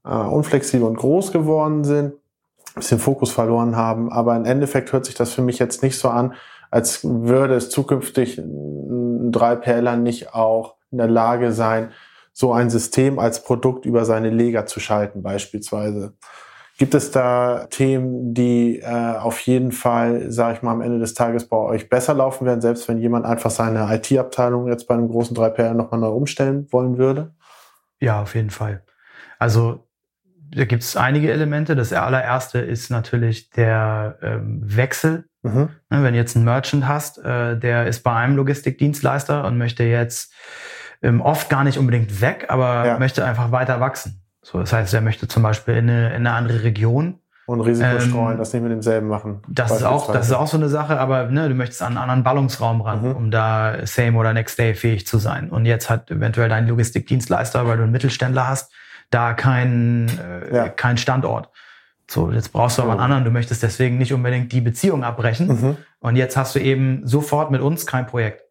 [0.04, 4.10] äh, unflexibel und groß geworden sind, ein bisschen Fokus verloren haben.
[4.10, 6.34] Aber im Endeffekt hört sich das für mich jetzt nicht so an,
[6.72, 11.90] als würde es zukünftig ein 3PLer nicht auch in der Lage sein,
[12.32, 16.14] so ein System als Produkt über seine Lega zu schalten beispielsweise.
[16.78, 21.12] Gibt es da Themen, die äh, auf jeden Fall, sage ich mal, am Ende des
[21.12, 25.08] Tages bei euch besser laufen werden, selbst wenn jemand einfach seine IT-Abteilung jetzt bei einem
[25.08, 27.34] großen 3PL nochmal neu umstellen wollen würde?
[28.00, 28.82] Ja, auf jeden Fall.
[29.38, 29.86] Also
[30.54, 31.76] da gibt es einige Elemente.
[31.76, 35.68] Das allererste ist natürlich der ähm, Wechsel Mhm.
[35.90, 39.84] Ne, wenn du jetzt einen Merchant hast, äh, der ist bei einem Logistikdienstleister und möchte
[39.84, 40.32] jetzt
[41.02, 42.98] ähm, oft gar nicht unbedingt weg, aber ja.
[42.98, 44.22] möchte einfach weiter wachsen.
[44.42, 47.18] So, das heißt, er möchte zum Beispiel in eine, in eine andere Region.
[47.46, 49.42] Und Risiko ähm, streuen, das nicht mit demselben machen.
[49.48, 51.98] Das ist auch, das ist auch so eine Sache, aber ne, du möchtest an einen
[51.98, 53.16] anderen Ballungsraum ran, mhm.
[53.16, 55.50] um da same oder next day fähig zu sein.
[55.50, 58.72] Und jetzt hat eventuell dein Logistikdienstleister, weil du einen Mittelständler hast,
[59.10, 60.68] da keinen äh, ja.
[60.68, 61.50] kein Standort.
[62.12, 65.48] So, jetzt brauchst du aber einen anderen, du möchtest deswegen nicht unbedingt die Beziehung abbrechen.
[65.48, 65.76] Mhm.
[65.98, 68.42] Und jetzt hast du eben sofort mit uns kein Projekt.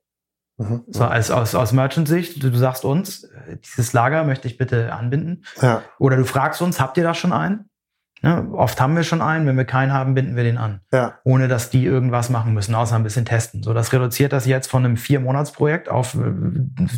[0.57, 0.83] Mhm.
[0.87, 4.91] So, als, aus, aus Merchant-Sicht, du, du, sagst uns, äh, dieses Lager möchte ich bitte
[4.93, 5.45] anbinden.
[5.61, 5.83] Ja.
[5.99, 7.69] Oder du fragst uns, habt ihr da schon einen?
[8.23, 10.81] Ne, oft haben wir schon einen, wenn wir keinen haben, binden wir den an.
[10.91, 11.19] Ja.
[11.23, 13.61] Ohne dass die irgendwas machen müssen, außer ein bisschen testen.
[13.61, 16.31] So, das reduziert das jetzt von einem Vier-Monats-Projekt auf äh,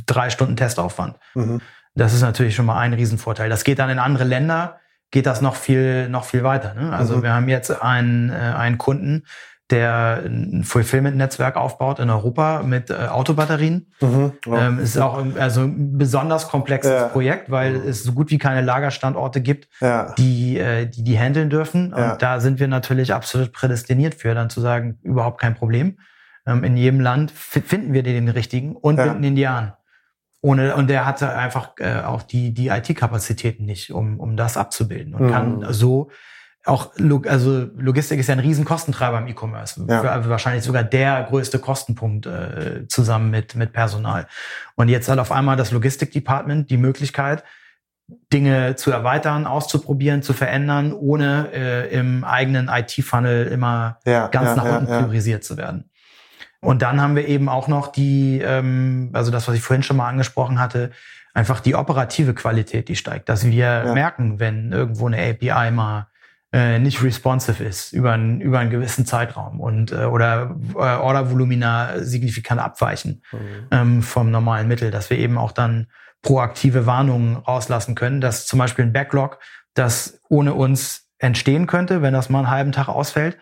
[0.06, 1.18] drei Stunden Testaufwand.
[1.36, 1.60] Mhm.
[1.96, 3.50] Das ist natürlich schon mal ein Riesenvorteil.
[3.50, 4.80] Das geht dann in andere Länder
[5.14, 6.74] geht das noch viel, noch viel weiter.
[6.74, 6.92] Ne?
[6.92, 7.24] Also mhm.
[7.24, 9.26] wir haben jetzt einen, äh, einen Kunden,
[9.70, 13.94] der ein Fulfillment-Netzwerk aufbaut in Europa mit äh, Autobatterien.
[14.02, 14.32] Mhm.
[14.48, 14.56] Oh.
[14.56, 17.08] Ähm, ist auch also ein besonders komplexes ja.
[17.10, 17.88] Projekt, weil mhm.
[17.88, 20.14] es so gut wie keine Lagerstandorte gibt, ja.
[20.18, 21.94] die, äh, die die handeln dürfen.
[21.94, 26.00] Und da sind wir natürlich absolut prädestiniert für, dann zu sagen, überhaupt kein Problem.
[26.48, 29.74] Ähm, in jedem Land finden wir den richtigen und binden ihn dir an.
[30.44, 35.16] Ohne, und der hatte einfach äh, auch die, die IT-Kapazitäten nicht, um, um das abzubilden.
[35.16, 35.32] Und mhm.
[35.32, 36.12] kann so
[36.66, 36.92] auch,
[37.28, 39.86] also Logistik ist ja ein riesen Kostentreiber im E-Commerce.
[39.88, 40.30] Ja.
[40.30, 44.28] Wahrscheinlich sogar der größte Kostenpunkt äh, zusammen mit, mit Personal.
[44.76, 47.46] Und jetzt hat auf einmal das Logistik-Department die Möglichkeit,
[48.34, 54.56] Dinge zu erweitern, auszuprobieren, zu verändern, ohne äh, im eigenen IT-Funnel immer ja, ganz ja,
[54.58, 55.90] nach unten priorisiert zu werden.
[56.64, 59.98] Und dann haben wir eben auch noch die, ähm, also das, was ich vorhin schon
[59.98, 60.92] mal angesprochen hatte,
[61.34, 63.30] einfach die operative Qualität, die steigt.
[63.30, 63.94] Dass wir ja.
[63.94, 66.08] merken, wenn irgendwo eine API mal
[66.54, 72.00] äh, nicht responsive ist über, ein, über einen gewissen Zeitraum und äh, oder äh, Ordervolumina
[72.00, 73.68] signifikant abweichen mhm.
[73.72, 75.88] ähm, vom normalen Mittel, dass wir eben auch dann
[76.22, 79.40] proaktive Warnungen rauslassen können, dass zum Beispiel ein Backlog,
[79.74, 83.38] das ohne uns entstehen könnte, wenn das mal einen halben Tag ausfällt,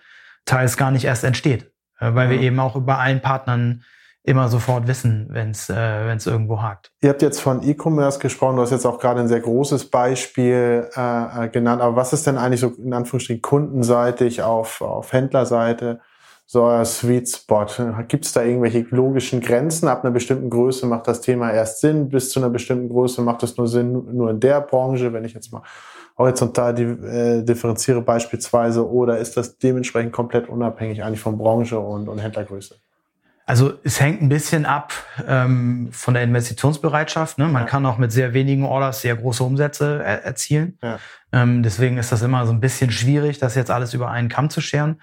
[0.45, 1.70] teils gar nicht erst entsteht,
[2.01, 2.31] weil mhm.
[2.31, 3.83] wir eben auch über allen Partnern
[4.23, 6.91] immer sofort wissen, wenn es äh, wenn's irgendwo hakt.
[7.01, 10.89] Ihr habt jetzt von E-Commerce gesprochen, du hast jetzt auch gerade ein sehr großes Beispiel
[10.95, 16.01] äh, äh genannt, aber was ist denn eigentlich so in Anführungsstrichen kundenseitig auf, auf Händlerseite
[16.45, 17.65] so euer Sweet Spot?
[18.07, 19.87] Gibt es da irgendwelche logischen Grenzen?
[19.87, 23.41] Ab einer bestimmten Größe macht das Thema erst Sinn, bis zu einer bestimmten Größe macht
[23.41, 25.63] es nur Sinn, nur in der Branche, wenn ich jetzt mal
[26.21, 32.19] horizontal äh, differenziere beispielsweise, oder ist das dementsprechend komplett unabhängig eigentlich von Branche und, und
[32.19, 32.75] Händlergröße?
[33.45, 34.93] Also es hängt ein bisschen ab
[35.27, 37.37] ähm, von der Investitionsbereitschaft.
[37.37, 37.47] Ne?
[37.47, 37.67] Man ja.
[37.67, 40.77] kann auch mit sehr wenigen Orders sehr große Umsätze er erzielen.
[40.81, 40.99] Ja.
[41.33, 44.49] Ähm, deswegen ist das immer so ein bisschen schwierig, das jetzt alles über einen Kamm
[44.49, 45.01] zu scheren.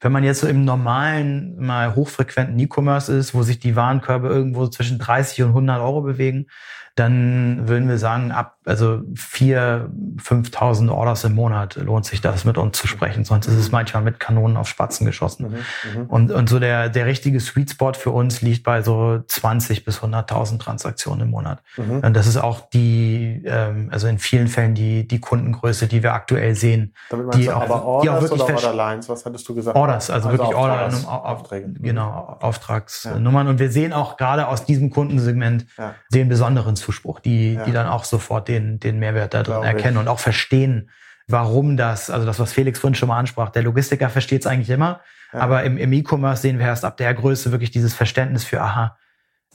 [0.00, 4.66] Wenn man jetzt so im normalen, mal hochfrequenten E-Commerce ist, wo sich die Warenkörbe irgendwo
[4.66, 6.46] zwischen 30 und 100 Euro bewegen,
[6.94, 12.56] dann würden wir sagen, ab also vier, 5.000 Orders im Monat lohnt sich das mit
[12.56, 13.24] uns zu sprechen.
[13.24, 15.50] Sonst ist es manchmal mit Kanonen auf Spatzen geschossen.
[15.50, 16.06] Mhm, mhm.
[16.06, 19.98] und, und so der, der richtige Sweet Spot für uns liegt bei so 20 bis
[19.98, 21.62] 100.000 Transaktionen im Monat.
[21.76, 22.00] Mhm.
[22.00, 26.14] Und das ist auch die, ähm, also in vielen Fällen die, die Kundengröße, die wir
[26.14, 26.94] aktuell sehen.
[27.10, 29.08] Damit die auch, aber Orders die auch wirklich oder Orderlines?
[29.10, 29.76] Was hattest du gesagt?
[29.76, 31.68] Orders, also, also wirklich Orders, Order, Aufträge.
[31.80, 33.46] Genau, Auftragsnummern.
[33.46, 33.50] Ja.
[33.50, 35.94] Und wir sehen auch gerade aus diesem Kundensegment ja.
[36.12, 37.64] den besonderen Zuspruch, die, ja.
[37.64, 40.00] die dann auch sofort den, den Mehrwert da drin erkennen ich.
[40.00, 40.90] und auch verstehen,
[41.26, 44.70] warum das, also das, was Felix vorhin schon mal ansprach, der Logistiker versteht es eigentlich
[44.70, 45.00] immer,
[45.32, 45.40] ja.
[45.40, 48.96] aber im, im E-Commerce sehen wir erst ab der Größe wirklich dieses Verständnis für, aha,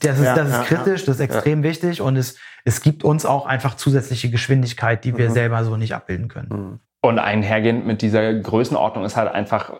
[0.00, 3.04] das ist, ja, das ist ja, kritisch, das ist extrem wichtig und es, es gibt
[3.04, 5.34] uns auch einfach zusätzliche Geschwindigkeit, die wir mhm.
[5.34, 6.48] selber so nicht abbilden können.
[6.48, 6.80] Mhm.
[7.02, 9.72] Und einhergehend mit dieser Größenordnung ist halt einfach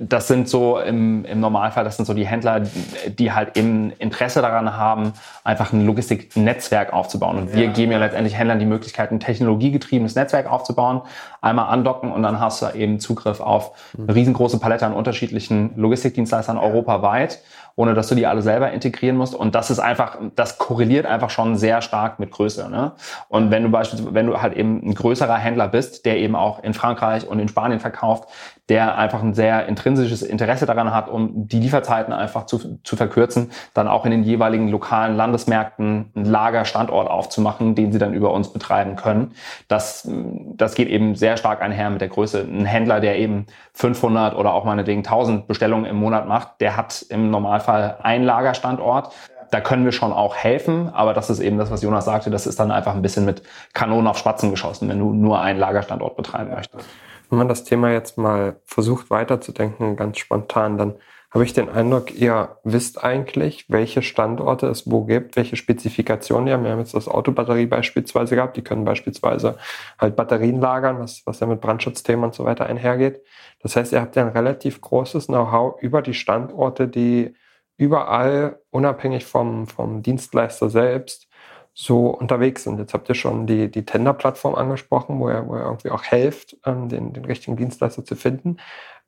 [0.00, 2.62] das sind so im, im Normalfall, das sind so die Händler,
[3.08, 5.12] die halt eben Interesse daran haben,
[5.44, 7.38] einfach ein Logistiknetzwerk aufzubauen.
[7.38, 11.02] Und wir geben ja letztendlich Händlern die Möglichkeit, ein technologiegetriebenes Netzwerk aufzubauen,
[11.40, 16.58] einmal andocken und dann hast du eben Zugriff auf eine riesengroße Palette an unterschiedlichen Logistikdienstleistern
[16.58, 17.40] europaweit
[17.76, 19.34] ohne dass du die alle selber integrieren musst.
[19.34, 22.70] Und das ist einfach, das korreliert einfach schon sehr stark mit Größe.
[22.70, 22.92] Ne?
[23.28, 26.62] Und wenn du beispielsweise, wenn du halt eben ein größerer Händler bist, der eben auch
[26.62, 28.28] in Frankreich und in Spanien verkauft,
[28.68, 33.50] der einfach ein sehr intrinsisches Interesse daran hat, um die Lieferzeiten einfach zu, zu verkürzen,
[33.74, 38.52] dann auch in den jeweiligen lokalen Landesmärkten einen Lagerstandort aufzumachen, den sie dann über uns
[38.52, 39.32] betreiben können.
[39.68, 40.08] Das,
[40.56, 42.40] das geht eben sehr stark einher mit der Größe.
[42.40, 47.04] Ein Händler, der eben 500 oder auch meinetwegen 1000 Bestellungen im Monat macht, der hat
[47.10, 49.12] im Normalfall einen Lagerstandort.
[49.50, 52.46] Da können wir schon auch helfen, aber das ist eben das, was Jonas sagte, das
[52.46, 53.42] ist dann einfach ein bisschen mit
[53.74, 56.88] Kanonen auf Spatzen geschossen, wenn du nur einen Lagerstandort betreiben möchtest.
[57.30, 60.94] Wenn man das Thema jetzt mal versucht weiterzudenken, ganz spontan, dann
[61.34, 66.62] habe ich den Eindruck, ihr wisst eigentlich, welche Standorte es wo gibt, welche Spezifikationen habt.
[66.62, 68.56] Wir haben jetzt das Autobatterie beispielsweise gehabt.
[68.56, 69.58] Die können beispielsweise
[69.98, 73.20] halt Batterien lagern, was, was ja mit Brandschutzthemen und so weiter einhergeht.
[73.60, 77.34] Das heißt, ihr habt ja ein relativ großes Know-how über die Standorte, die
[77.76, 81.26] überall unabhängig vom, vom Dienstleister selbst
[81.74, 82.78] so unterwegs sind.
[82.78, 86.56] Jetzt habt ihr schon die, die Tender-Plattform angesprochen, wo ihr, wo ihr irgendwie auch helft,
[86.64, 88.58] ähm, den, den richtigen Dienstleister zu finden.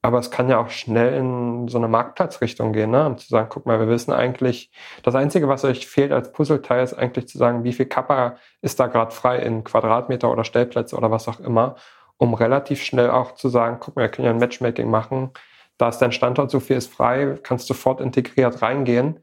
[0.03, 3.07] Aber es kann ja auch schnell in so eine Marktplatzrichtung gehen, ne?
[3.07, 4.71] um zu sagen, guck mal, wir wissen eigentlich,
[5.03, 8.79] das Einzige, was euch fehlt als Puzzleteil, ist eigentlich zu sagen, wie viel Kappa ist
[8.79, 11.77] da gerade frei in Quadratmeter oder Stellplätze oder was auch immer,
[12.19, 15.31] um relativ schnell auch zu sagen, guck mal, wir können ja ein Matchmaking machen,
[15.79, 19.21] da ist dein Standort, so viel ist frei, kannst sofort integriert reingehen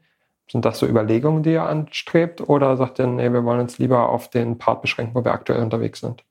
[0.50, 2.48] sind das so Überlegungen, die ihr anstrebt?
[2.48, 5.62] Oder sagt ihr, nee, wir wollen uns lieber auf den Part beschränken, wo wir aktuell
[5.62, 6.22] unterwegs sind?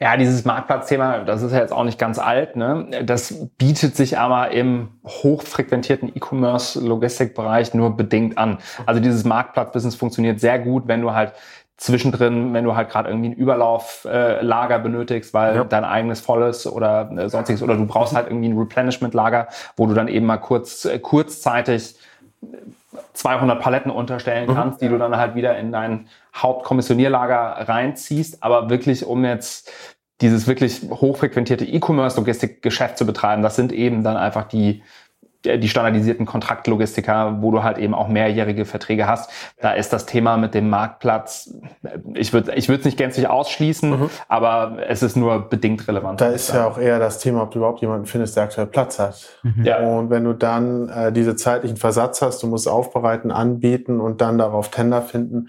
[0.00, 2.56] Ja, dieses Marktplatzthema, das ist ja jetzt auch nicht ganz alt.
[2.56, 2.88] Ne?
[3.04, 8.58] Das bietet sich aber im hochfrequentierten E-Commerce-Logistikbereich nur bedingt an.
[8.84, 11.34] Also dieses Marktplatzbusiness funktioniert sehr gut, wenn du halt
[11.76, 15.64] zwischendrin, wenn du halt gerade irgendwie ein Überlauflager äh, benötigst, weil ja.
[15.64, 19.94] dein eigenes volles oder äh, sonstiges oder du brauchst halt irgendwie ein Replenishment-Lager, wo du
[19.94, 21.96] dann eben mal kurz äh, kurzzeitig
[23.14, 24.54] 200 Paletten unterstellen mhm.
[24.54, 24.86] kannst, mhm.
[24.86, 28.42] die du dann halt wieder in dein Hauptkommissionierlager reinziehst.
[28.42, 29.70] Aber wirklich, um jetzt
[30.20, 34.82] dieses wirklich hochfrequentierte E-Commerce-Logistikgeschäft zu betreiben, das sind eben dann einfach die
[35.44, 39.30] die standardisierten Kontraktlogistiker, wo du halt eben auch mehrjährige Verträge hast.
[39.60, 41.54] Da ist das Thema mit dem Marktplatz,
[42.14, 44.10] ich würde ich würde es nicht gänzlich ausschließen, mhm.
[44.28, 46.20] aber es ist nur bedingt relevant.
[46.20, 48.98] Da ist ja auch eher das Thema, ob du überhaupt jemanden findest, der aktuell Platz
[48.98, 49.28] hat.
[49.42, 49.64] Mhm.
[49.64, 49.78] Ja.
[49.80, 54.38] Und wenn du dann äh, diese zeitlichen Versatz hast, du musst aufbereiten, anbieten und dann
[54.38, 55.48] darauf Tender finden,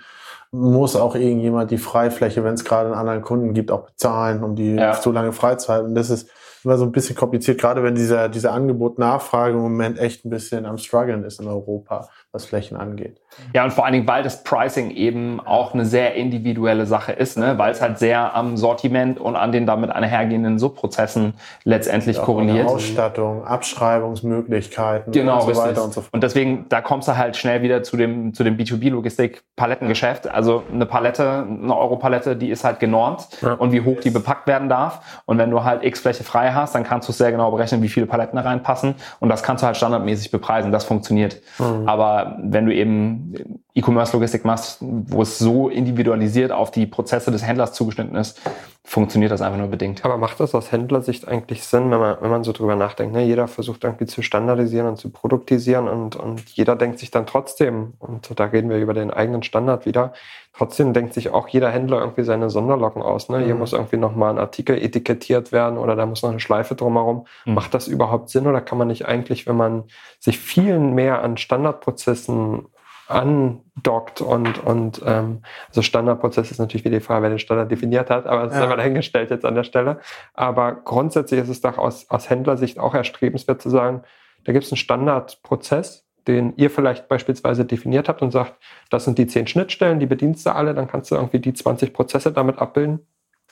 [0.52, 4.56] muss auch irgendjemand die Freifläche, wenn es gerade einen anderen Kunden gibt, auch bezahlen, um
[4.56, 4.94] die ja.
[4.94, 5.96] so lange freizuhalten.
[5.96, 6.30] Das ist
[6.66, 10.66] immer so ein bisschen kompliziert, gerade wenn dieser, dieser Angebot-Nachfrage im Moment echt ein bisschen
[10.66, 13.20] am struggeln ist in Europa, was Flächen angeht.
[13.54, 17.38] Ja, und vor allen Dingen, weil das Pricing eben auch eine sehr individuelle Sache ist,
[17.38, 17.58] ne?
[17.58, 22.68] weil es halt sehr am Sortiment und an den damit einhergehenden Subprozessen letztendlich Auch korreliert.
[22.68, 25.66] Ausstattung, Abschreibungsmöglichkeiten Genau, und so richtig.
[25.68, 26.14] weiter und so fort.
[26.14, 30.28] Und deswegen, da kommst du halt schnell wieder zu dem, zu dem B2B-Logistik-Palettengeschäft.
[30.28, 33.54] Also eine Palette, eine Europalette, die ist halt genormt Ja.
[33.54, 35.22] und wie hoch die bepackt werden darf.
[35.26, 37.90] Und wenn du halt X Fläche frei hast, dann kannst du sehr genau berechnen, wie
[37.90, 38.96] viele Paletten da reinpassen.
[39.20, 40.72] Und das kannst du halt standardmäßig bepreisen.
[40.72, 41.42] Das funktioniert.
[41.60, 41.88] Mhm.
[41.88, 43.23] Aber wenn du eben
[43.76, 48.40] E-Commerce-Logistik machst, wo es so individualisiert auf die Prozesse des Händlers zugeschnitten ist,
[48.86, 50.04] funktioniert das einfach nur bedingt.
[50.04, 53.14] Aber macht das aus Händlersicht eigentlich Sinn, wenn man, wenn man so drüber nachdenkt?
[53.16, 53.24] Ne?
[53.24, 57.94] Jeder versucht irgendwie zu standardisieren und zu produktisieren und, und jeder denkt sich dann trotzdem,
[58.00, 60.14] und da reden wir über den eigenen Standard wieder,
[60.56, 63.30] trotzdem denkt sich auch jeder Händler irgendwie seine Sonderlocken aus.
[63.30, 63.40] Ne?
[63.40, 63.60] Hier Mhm.
[63.62, 67.26] muss irgendwie nochmal ein Artikel etikettiert werden oder da muss noch eine Schleife drumherum.
[67.46, 67.54] Mhm.
[67.54, 69.86] Macht das überhaupt Sinn oder kann man nicht eigentlich, wenn man
[70.20, 72.66] sich viel mehr an Standardprozessen
[73.08, 78.10] andockt und, und ähm, also Standardprozess ist natürlich wieder die Frage, wer den Standard definiert
[78.10, 78.66] hat, aber das ist Ja.
[78.66, 80.00] aber dahingestellt jetzt an der Stelle.
[80.34, 84.04] Aber grundsätzlich ist es doch aus, aus Händlersicht auch erstrebenswert zu sagen,
[84.46, 88.56] da gibt es einen Standardprozess, den ihr vielleicht beispielsweise definiert habt und sagt,
[88.90, 91.94] das sind die zehn Schnittstellen, die bedienst du alle, dann kannst du irgendwie die 20
[91.94, 93.06] Prozesse damit abbilden.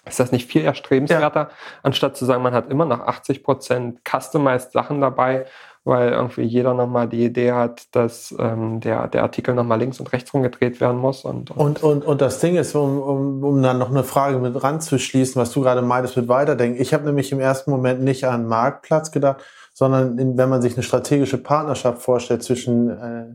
[0.05, 1.49] Ist das nicht viel erstrebenswerter,
[1.83, 5.45] anstatt zu sagen, man hat immer noch 80 Prozent customized Sachen dabei,
[5.83, 10.11] weil irgendwie jeder nochmal die Idee hat, dass ähm, der, der Artikel nochmal links und
[10.11, 11.23] rechts rumgedreht werden muss.
[11.23, 14.61] Und, Und, und, und das Ding ist, um, um, um dann noch eine Frage mit
[14.61, 16.81] ranzuschließen, was du gerade meintest mit Weiterdenken.
[16.81, 19.41] Ich habe nämlich im ersten Moment nicht an Marktplatz gedacht,
[19.73, 23.25] sondern in, wenn man sich eine strategische Partnerschaft vorstellt zwischen äh,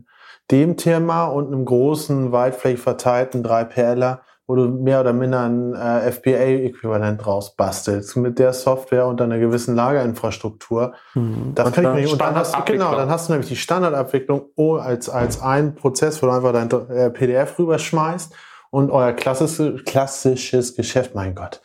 [0.51, 6.09] dem Thema und einem großen, weitflächig verteilten 3PLer, wo du mehr oder minder ein äh,
[6.09, 10.93] FBA-Äquivalent rausbastelst mit der Software und einer gewissen Lagerinfrastruktur.
[11.13, 11.51] Mhm.
[11.53, 12.11] Das mir nicht.
[12.11, 15.75] Und dann hast, du- genau, dann hast du nämlich die Standardabwicklung oh, als, als ein
[15.75, 18.33] Prozess, wo du einfach dein äh, PDF rüberschmeißt
[18.69, 21.61] und euer klassisches, klassisches Geschäft, mein Gott,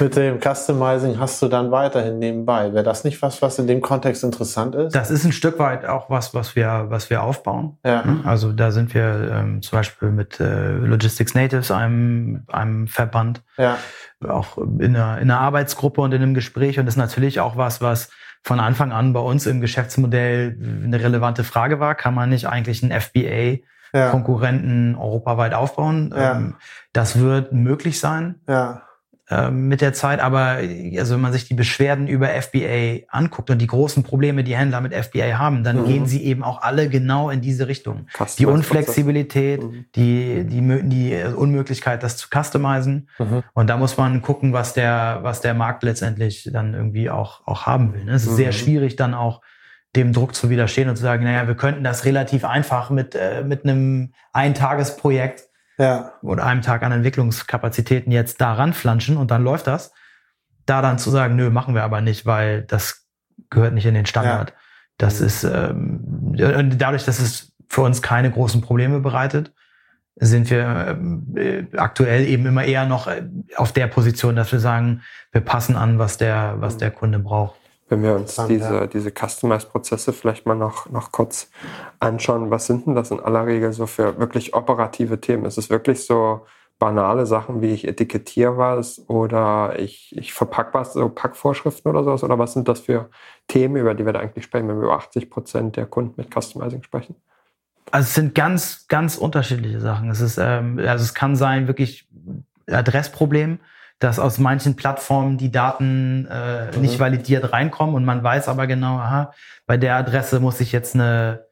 [0.00, 2.72] mit dem Customizing hast du dann weiterhin nebenbei.
[2.72, 4.94] Wäre das nicht was, was in dem Kontext interessant ist?
[4.94, 7.78] Das ist ein Stück weit auch was, was wir, was wir aufbauen.
[7.84, 8.04] ja.
[8.24, 13.78] Also da sind wir ähm, zum Beispiel mit äh, Logistics Natives, einem, einem Verband, ja.
[14.28, 16.78] auch in einer, in einer Arbeitsgruppe und in einem Gespräch.
[16.78, 18.10] Und das ist natürlich auch was, was
[18.42, 21.94] von Anfang an bei uns im Geschäftsmodell eine relevante Frage war.
[21.94, 23.58] Kann man nicht eigentlich einen FBA
[23.92, 24.10] Ja.
[24.10, 26.12] Konkurrenten europaweit aufbauen?
[26.16, 26.36] Ja.
[26.36, 26.54] Ähm,
[26.92, 28.82] das wird möglich sein ja.
[29.28, 30.58] ähm, mit der Zeit, aber
[30.98, 34.80] also wenn man sich die Beschwerden über FBA anguckt und die großen Probleme, die Händler
[34.80, 35.84] mit FBA haben, dann Mhm.
[35.86, 38.06] gehen sie eben auch alle genau in diese Richtung.
[38.06, 38.46] Die Customized-Prozess.
[38.54, 39.84] Unflexibilität, Mhm.
[39.94, 43.08] die, die, die Unmöglichkeit, das zu customizen.
[43.18, 43.42] Mhm.
[43.54, 47.66] Und da muss man gucken, was der, was der Markt letztendlich dann irgendwie auch, auch
[47.66, 48.04] haben will.
[48.04, 48.12] ne?
[48.12, 48.52] Es ist sehr Mhm.
[48.52, 49.40] schwierig, dann auch
[49.96, 53.42] dem Druck zu widerstehen und zu sagen, naja, wir könnten das relativ einfach mit, äh,
[53.44, 55.44] mit einem Eintagesprojekt
[55.78, 56.12] Ja.
[56.22, 59.92] oder einem Tag an Entwicklungskapazitäten jetzt da ranflanschen und dann läuft das.
[60.66, 63.08] Da dann zu sagen, nö, machen wir aber nicht, weil das
[63.50, 64.54] gehört nicht in den Standard.
[64.98, 69.52] Das ist ähm, und dadurch, dass es für uns keine großen Probleme bereitet,
[70.16, 73.22] sind wir ähm, äh, aktuell eben immer eher noch äh,
[73.56, 77.59] auf der Position, dass wir sagen, wir passen an, was der, was der Kunde braucht.
[77.90, 78.86] Wenn wir uns diese, ja.
[78.86, 81.50] diese Customized-Prozesse vielleicht mal noch, noch kurz
[81.98, 85.44] anschauen, was sind denn das in aller Regel so für wirklich operative Themen?
[85.44, 86.46] Ist es wirklich so
[86.78, 92.22] banale Sachen wie ich etikettiere was oder ich, ich verpacke was, so Packvorschriften oder sowas?
[92.22, 93.10] Oder was sind das für
[93.48, 96.32] Themen, über die wir da eigentlich sprechen, wenn wir über 80 Prozent der Kunden mit
[96.32, 97.16] Customizing sprechen?
[97.90, 100.10] Also es sind ganz, ganz unterschiedliche Sachen.
[100.10, 102.08] Es ist, ähm, also es kann sein wirklich
[102.68, 103.58] Adressproblem,
[104.00, 106.82] dass aus manchen Plattformen die Daten äh, Mhm.
[106.82, 109.32] nicht validiert reinkommen und man weiß aber genau, aha,
[109.66, 111.44] bei der Adresse muss ich jetzt eine,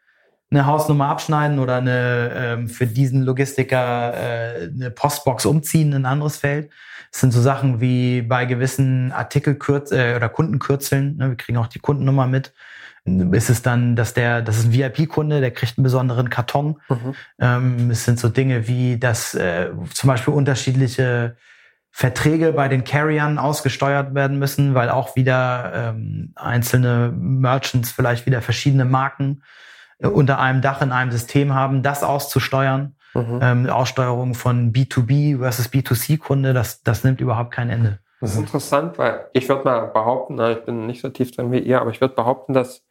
[0.50, 6.06] eine Hausnummer abschneiden oder eine ähm, für diesen Logistiker äh, eine Postbox umziehen in ein
[6.06, 6.70] anderes Feld.
[7.12, 11.66] Es sind so Sachen wie bei gewissen Artikelkürz äh, oder Kundenkürzeln, ne, wir kriegen auch
[11.68, 12.52] die Kundennummer mit,
[13.32, 16.78] ist es dann, dass der, das ist ein VIP-Kunde, der kriegt einen besonderen Karton.
[17.38, 21.36] Ähm, es sind so Dinge wie, dass äh, zum Beispiel unterschiedliche
[21.98, 28.40] Verträge bei den Carriern ausgesteuert werden müssen, weil auch wieder ähm, einzelne Merchants vielleicht wieder
[28.40, 29.42] verschiedene Marken
[29.98, 32.94] äh, unter einem Dach in einem System haben, das auszusteuern.
[33.14, 33.40] Mhm.
[33.42, 37.98] Ähm, Aussteuerung von B2B versus B2C-Kunde, das, das nimmt überhaupt kein Ende.
[38.20, 41.58] Das ist interessant, weil ich würde mal behaupten, ich bin nicht so tief drin wie
[41.58, 42.84] ihr, aber ich würde behaupten, dass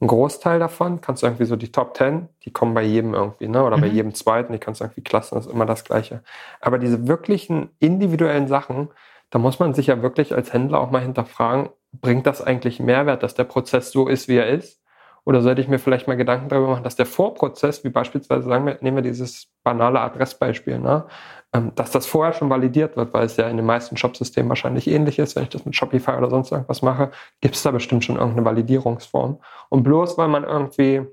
[0.00, 3.48] ein Großteil davon, kannst du irgendwie so die Top 10, die kommen bei jedem irgendwie,
[3.48, 3.64] ne?
[3.64, 3.94] Oder bei Mhm.
[3.94, 6.22] jedem zweiten, die kannst du irgendwie klassen, das ist immer das Gleiche.
[6.60, 8.88] Aber diese wirklichen individuellen Sachen,
[9.30, 13.22] da muss man sich ja wirklich als Händler auch mal hinterfragen, bringt das eigentlich Mehrwert,
[13.22, 14.80] dass der Prozess so ist, wie er ist?
[15.24, 18.64] Oder sollte ich mir vielleicht mal Gedanken darüber machen, dass der Vorprozess, wie beispielsweise sagen
[18.66, 21.06] wir, nehmen wir dieses banale Adressbeispiel, ne,
[21.52, 25.18] dass das vorher schon validiert wird, weil es ja in den meisten Shopsystemen wahrscheinlich ähnlich
[25.18, 25.34] ist.
[25.34, 28.44] Wenn ich das mit Shopify oder sonst irgendwas mache, gibt es da bestimmt schon irgendeine
[28.44, 29.40] Validierungsform.
[29.70, 31.06] Und bloß weil man irgendwie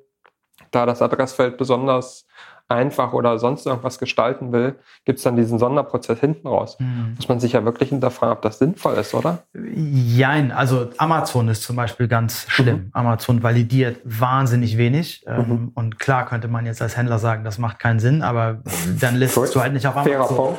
[0.72, 2.28] da das Adressfeld besonders
[2.68, 6.78] einfach oder sonst irgendwas gestalten will, gibt es dann diesen Sonderprozess hinten raus.
[6.80, 7.13] Mhm.
[7.16, 9.43] Muss man sich ja wirklich hinterfragen, ob das sinnvoll ist, oder?
[9.53, 12.76] Jein, also Amazon ist zum Beispiel ganz schlimm.
[12.76, 12.89] Mhm.
[12.93, 15.24] Amazon validiert wahnsinnig wenig.
[15.28, 15.72] Ähm, mhm.
[15.76, 18.61] Und klar könnte man jetzt als Händler sagen, das macht keinen Sinn, aber
[18.99, 20.55] dann listest du halt nicht auf Amazon.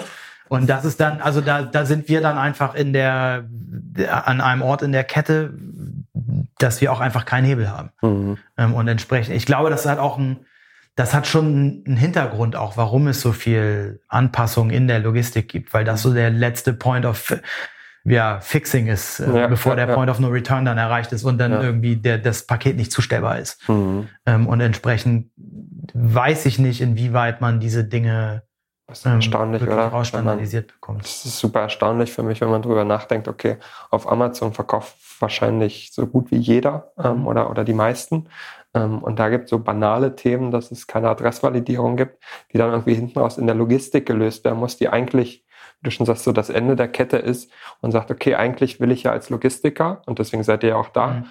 [0.48, 3.48] Und das ist dann, also da, da sind wir dann einfach in der,
[4.24, 5.54] an einem Ort in der Kette,
[6.58, 7.90] dass wir auch einfach keinen Hebel haben.
[8.00, 8.38] Mhm.
[8.56, 10.38] Ähm, und entsprechend, ich glaube, das hat auch ein,
[10.96, 15.72] das hat schon einen Hintergrund auch, warum es so viel Anpassung in der Logistik gibt,
[15.74, 17.38] weil das so der letzte Point of
[18.04, 19.94] ja, Fixing ist, äh, ja, bevor ja, der.
[19.94, 23.38] Point of No Return dann erreicht ist und dann irgendwie der, das Paket nicht zustellbar
[23.38, 23.68] ist.
[23.68, 24.08] Mhm.
[24.24, 25.30] Ähm, und entsprechend
[25.92, 28.42] weiß ich nicht, inwieweit man diese Dinge
[28.86, 30.04] das ist erstaunlich, ähm, oder?
[30.04, 31.02] Standardisiert bekommt.
[31.02, 33.56] Das ist super erstaunlich für mich, wenn man drüber nachdenkt, okay,
[33.90, 37.26] auf Amazon verkauft wahrscheinlich so gut wie jeder ähm, mhm.
[37.26, 38.28] oder, oder die meisten.
[38.76, 42.22] Ähm, und da gibt es so banale Themen, dass es keine Adressvalidierung gibt,
[42.52, 45.44] die dann irgendwie hinten raus in der Logistik gelöst werden muss, die eigentlich,
[45.80, 47.50] wie du schon sagst, so das Ende der Kette ist
[47.80, 50.90] und sagt, okay, eigentlich will ich ja als Logistiker, und deswegen seid ihr ja auch
[50.90, 51.24] da, mhm.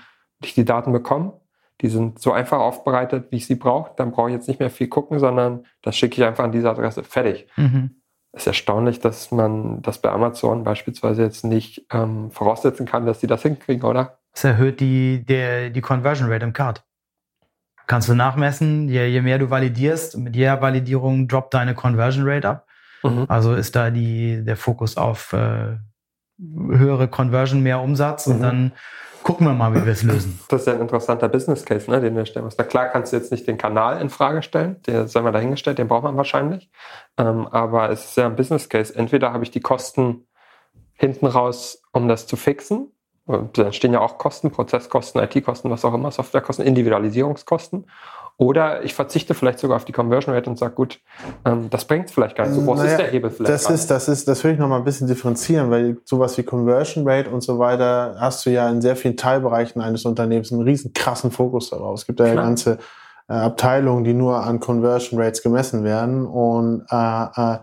[0.44, 1.34] ich die Daten bekommen.
[1.82, 3.92] Die sind so einfach aufbereitet, wie ich sie brauche.
[3.98, 6.70] Dann brauche ich jetzt nicht mehr viel gucken, sondern das schicke ich einfach an diese
[6.70, 7.04] Adresse.
[7.04, 7.48] Fertig.
[7.58, 8.02] Mhm
[8.36, 13.28] ist erstaunlich, dass man das bei Amazon beispielsweise jetzt nicht ähm, voraussetzen kann, dass sie
[13.28, 14.20] das hinkriegen, oder?
[14.34, 16.84] Es erhöht die, der, die Conversion Rate im Card
[17.88, 18.90] kannst du nachmessen.
[18.90, 22.68] Je, je mehr du validierst, mit jeder Validierung droppt deine Conversion Rate ab.
[23.04, 23.26] Mhm.
[23.28, 25.78] Also ist da die, der Fokus auf äh,
[26.38, 28.42] höhere Conversion, mehr Umsatz und mhm.
[28.42, 28.72] dann
[29.24, 30.40] gucken wir mal, wie wir es lösen.
[30.50, 32.58] Das ist ja ein interessanter Business Case, ne, den wir stellen müssen.
[32.60, 35.80] Na klar kannst du jetzt nicht den Kanal in Frage stellen, der sei mal dahingestellt,
[35.80, 36.70] den braucht man wahrscheinlich.
[37.18, 38.96] Ähm, aber es ist ja ein Business Case.
[38.96, 40.28] Entweder habe ich die Kosten
[40.94, 42.92] hinten raus, um das zu fixen,
[43.26, 47.86] da stehen ja auch Kosten, Prozesskosten, IT-Kosten, was auch immer, Softwarekosten, Individualisierungskosten.
[48.38, 51.00] Oder ich verzichte vielleicht sogar auf die Conversion Rate und sage, gut,
[51.46, 52.56] ähm, das bringt es vielleicht gar nicht.
[52.56, 53.54] So groß naja, ist der Hebel vielleicht.
[53.54, 56.44] Das ist, das ist, das will ich noch mal ein bisschen differenzieren, weil sowas wie
[56.44, 60.64] Conversion Rate und so weiter hast du ja in sehr vielen Teilbereichen eines Unternehmens einen
[60.64, 62.00] riesen krassen Fokus darauf.
[62.00, 62.78] Es gibt ja ganze
[63.30, 67.58] äh, Abteilungen, die nur an Conversion Rates gemessen werden und äh, äh,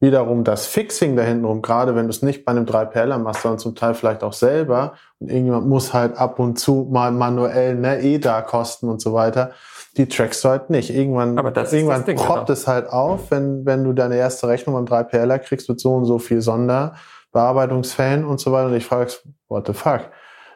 [0.00, 3.58] wiederum das Fixing da hinten gerade wenn du es nicht bei einem 3PLer machst, sondern
[3.58, 8.00] zum Teil vielleicht auch selber und irgendjemand muss halt ab und zu mal manuell ne,
[8.00, 9.50] EDA kosten und so weiter,
[9.96, 10.90] die trackst du halt nicht.
[10.90, 12.52] Irgendwann, irgendwann Ding, poppt genau.
[12.52, 16.04] es halt auf, wenn, wenn du deine erste Rechnung beim 3PLer kriegst mit so und
[16.04, 20.02] so viel Sonderbearbeitungsfällen und so weiter und ich fragst, what the fuck?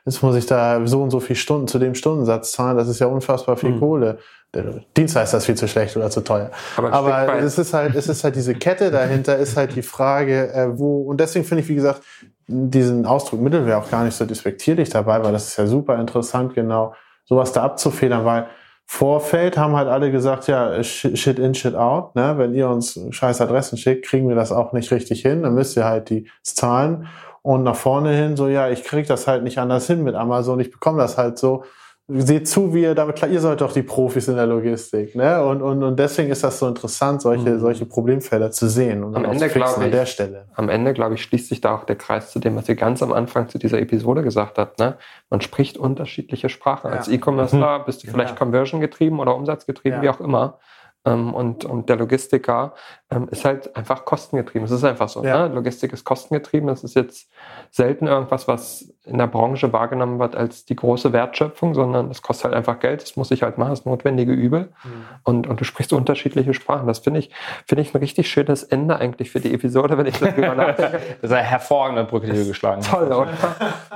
[0.05, 3.01] Jetzt muss ich da so und so viel Stunden zu dem Stundensatz zahlen, das ist
[3.01, 3.81] ja unfassbar viel mhm.
[3.81, 4.19] Kohle.
[4.55, 6.51] Der Dienstleister ist viel zu schlecht oder zu teuer.
[6.77, 10.53] Aber, Aber es ist halt, es ist halt diese Kette dahinter, ist halt die Frage,
[10.53, 12.03] äh, wo, und deswegen finde ich, wie gesagt,
[12.47, 16.55] diesen Ausdruck Mittelwehr auch gar nicht so despektierlich dabei, weil das ist ja super interessant,
[16.55, 16.95] genau
[17.25, 18.47] sowas da abzufedern, weil
[18.85, 22.35] Vorfeld haben halt alle gesagt, ja, shit in, shit out, ne?
[22.37, 25.77] wenn ihr uns scheiß Adressen schickt, kriegen wir das auch nicht richtig hin, dann müsst
[25.79, 27.07] ihr halt die zahlen
[27.41, 30.61] und nach vorne hin so, ja, ich krieg das halt nicht anders hin mit Amazon,
[30.61, 31.65] ich bekomme das halt so
[32.09, 35.43] seht zu, wie ihr damit klar, ihr seid doch die Profis in der Logistik, ne?
[35.45, 37.61] Und, und, und deswegen ist das so interessant, solche, mhm.
[37.61, 40.47] solche Problemfelder zu sehen und am Ende, glaube ich, an der Stelle.
[40.55, 43.03] Am Ende, glaube ich, schließt sich da auch der Kreis zu dem, was ihr ganz
[43.03, 44.97] am Anfang zu dieser Episode gesagt habt, ne?
[45.31, 46.91] Man spricht unterschiedliche Sprachen.
[46.91, 46.99] Ja.
[46.99, 47.85] Als E-Commercer mhm.
[47.87, 48.37] bist du vielleicht ja.
[48.37, 50.03] Conversion getrieben oder Umsatz getrieben, ja.
[50.03, 50.59] wie auch immer.
[51.05, 52.75] Ähm, und, und der Logistiker
[53.11, 54.65] ähm, ist halt einfach kostengetrieben.
[54.65, 55.25] Es ist einfach so.
[55.25, 55.49] Ja.
[55.49, 55.55] Ne?
[55.55, 56.69] Logistik ist kostengetrieben.
[56.69, 57.29] Es ist jetzt
[57.71, 62.45] selten irgendwas, was in der Branche wahrgenommen wird als die große Wertschöpfung, sondern es kostet
[62.45, 63.03] halt einfach Geld.
[63.03, 64.73] Das muss ich halt machen, das notwendige Übel.
[64.85, 64.91] Mhm.
[65.25, 66.87] Und, und du sprichst unterschiedliche Sprachen.
[66.87, 67.31] Das finde ich,
[67.67, 71.01] finde ich ein richtig schönes Ende eigentlich für die Episode, wenn ich darüber nachdenke.
[71.21, 72.91] das ist eine hervorragende Brücke, die du geschlagen hast.
[72.91, 73.29] Toll, oder?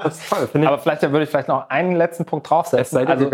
[0.02, 0.66] Das ist toll.
[0.66, 2.98] Aber vielleicht würde ich vielleicht noch einen letzten Punkt draufsetzen.
[3.07, 3.30] Also,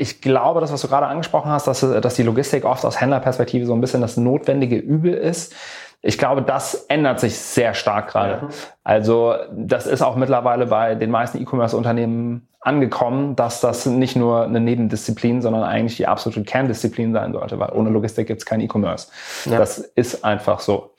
[0.00, 3.66] ich glaube, das, was du gerade angesprochen hast, dass, dass die Logistik oft aus Händlerperspektive
[3.66, 5.54] so ein bisschen das notwendige Übel ist.
[6.00, 8.44] Ich glaube, das ändert sich sehr stark gerade.
[8.44, 8.48] Mhm.
[8.84, 14.60] Also das ist auch mittlerweile bei den meisten E-Commerce-Unternehmen angekommen, dass das nicht nur eine
[14.60, 19.08] Nebendisziplin, sondern eigentlich die absolute Kerndisziplin sein sollte, weil ohne Logistik gibt es kein E-Commerce.
[19.46, 19.58] Ja.
[19.58, 20.92] Das ist einfach so.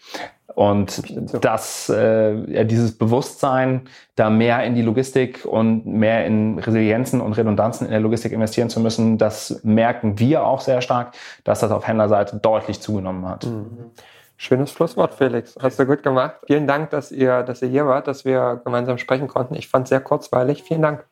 [0.59, 1.01] Und
[1.41, 3.87] das, äh, ja, dieses Bewusstsein,
[4.17, 8.69] da mehr in die Logistik und mehr in Resilienzen und Redundanzen in der Logistik investieren
[8.69, 11.13] zu müssen, das merken wir auch sehr stark,
[11.45, 13.45] dass das auf Händlerseite deutlich zugenommen hat.
[13.45, 13.91] Mhm.
[14.35, 15.55] Schönes Schlusswort, Felix.
[15.61, 16.35] Hast du gut gemacht.
[16.45, 19.55] Vielen Dank, dass ihr, dass ihr hier wart, dass wir gemeinsam sprechen konnten.
[19.55, 20.63] Ich fand es sehr kurzweilig.
[20.63, 21.05] Vielen Dank.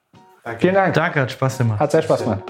[0.44, 0.60] Danke.
[0.60, 0.94] Vielen Dank.
[0.94, 1.80] Danke, hat Spaß gemacht.
[1.80, 2.44] Hat sehr Spaß gemacht.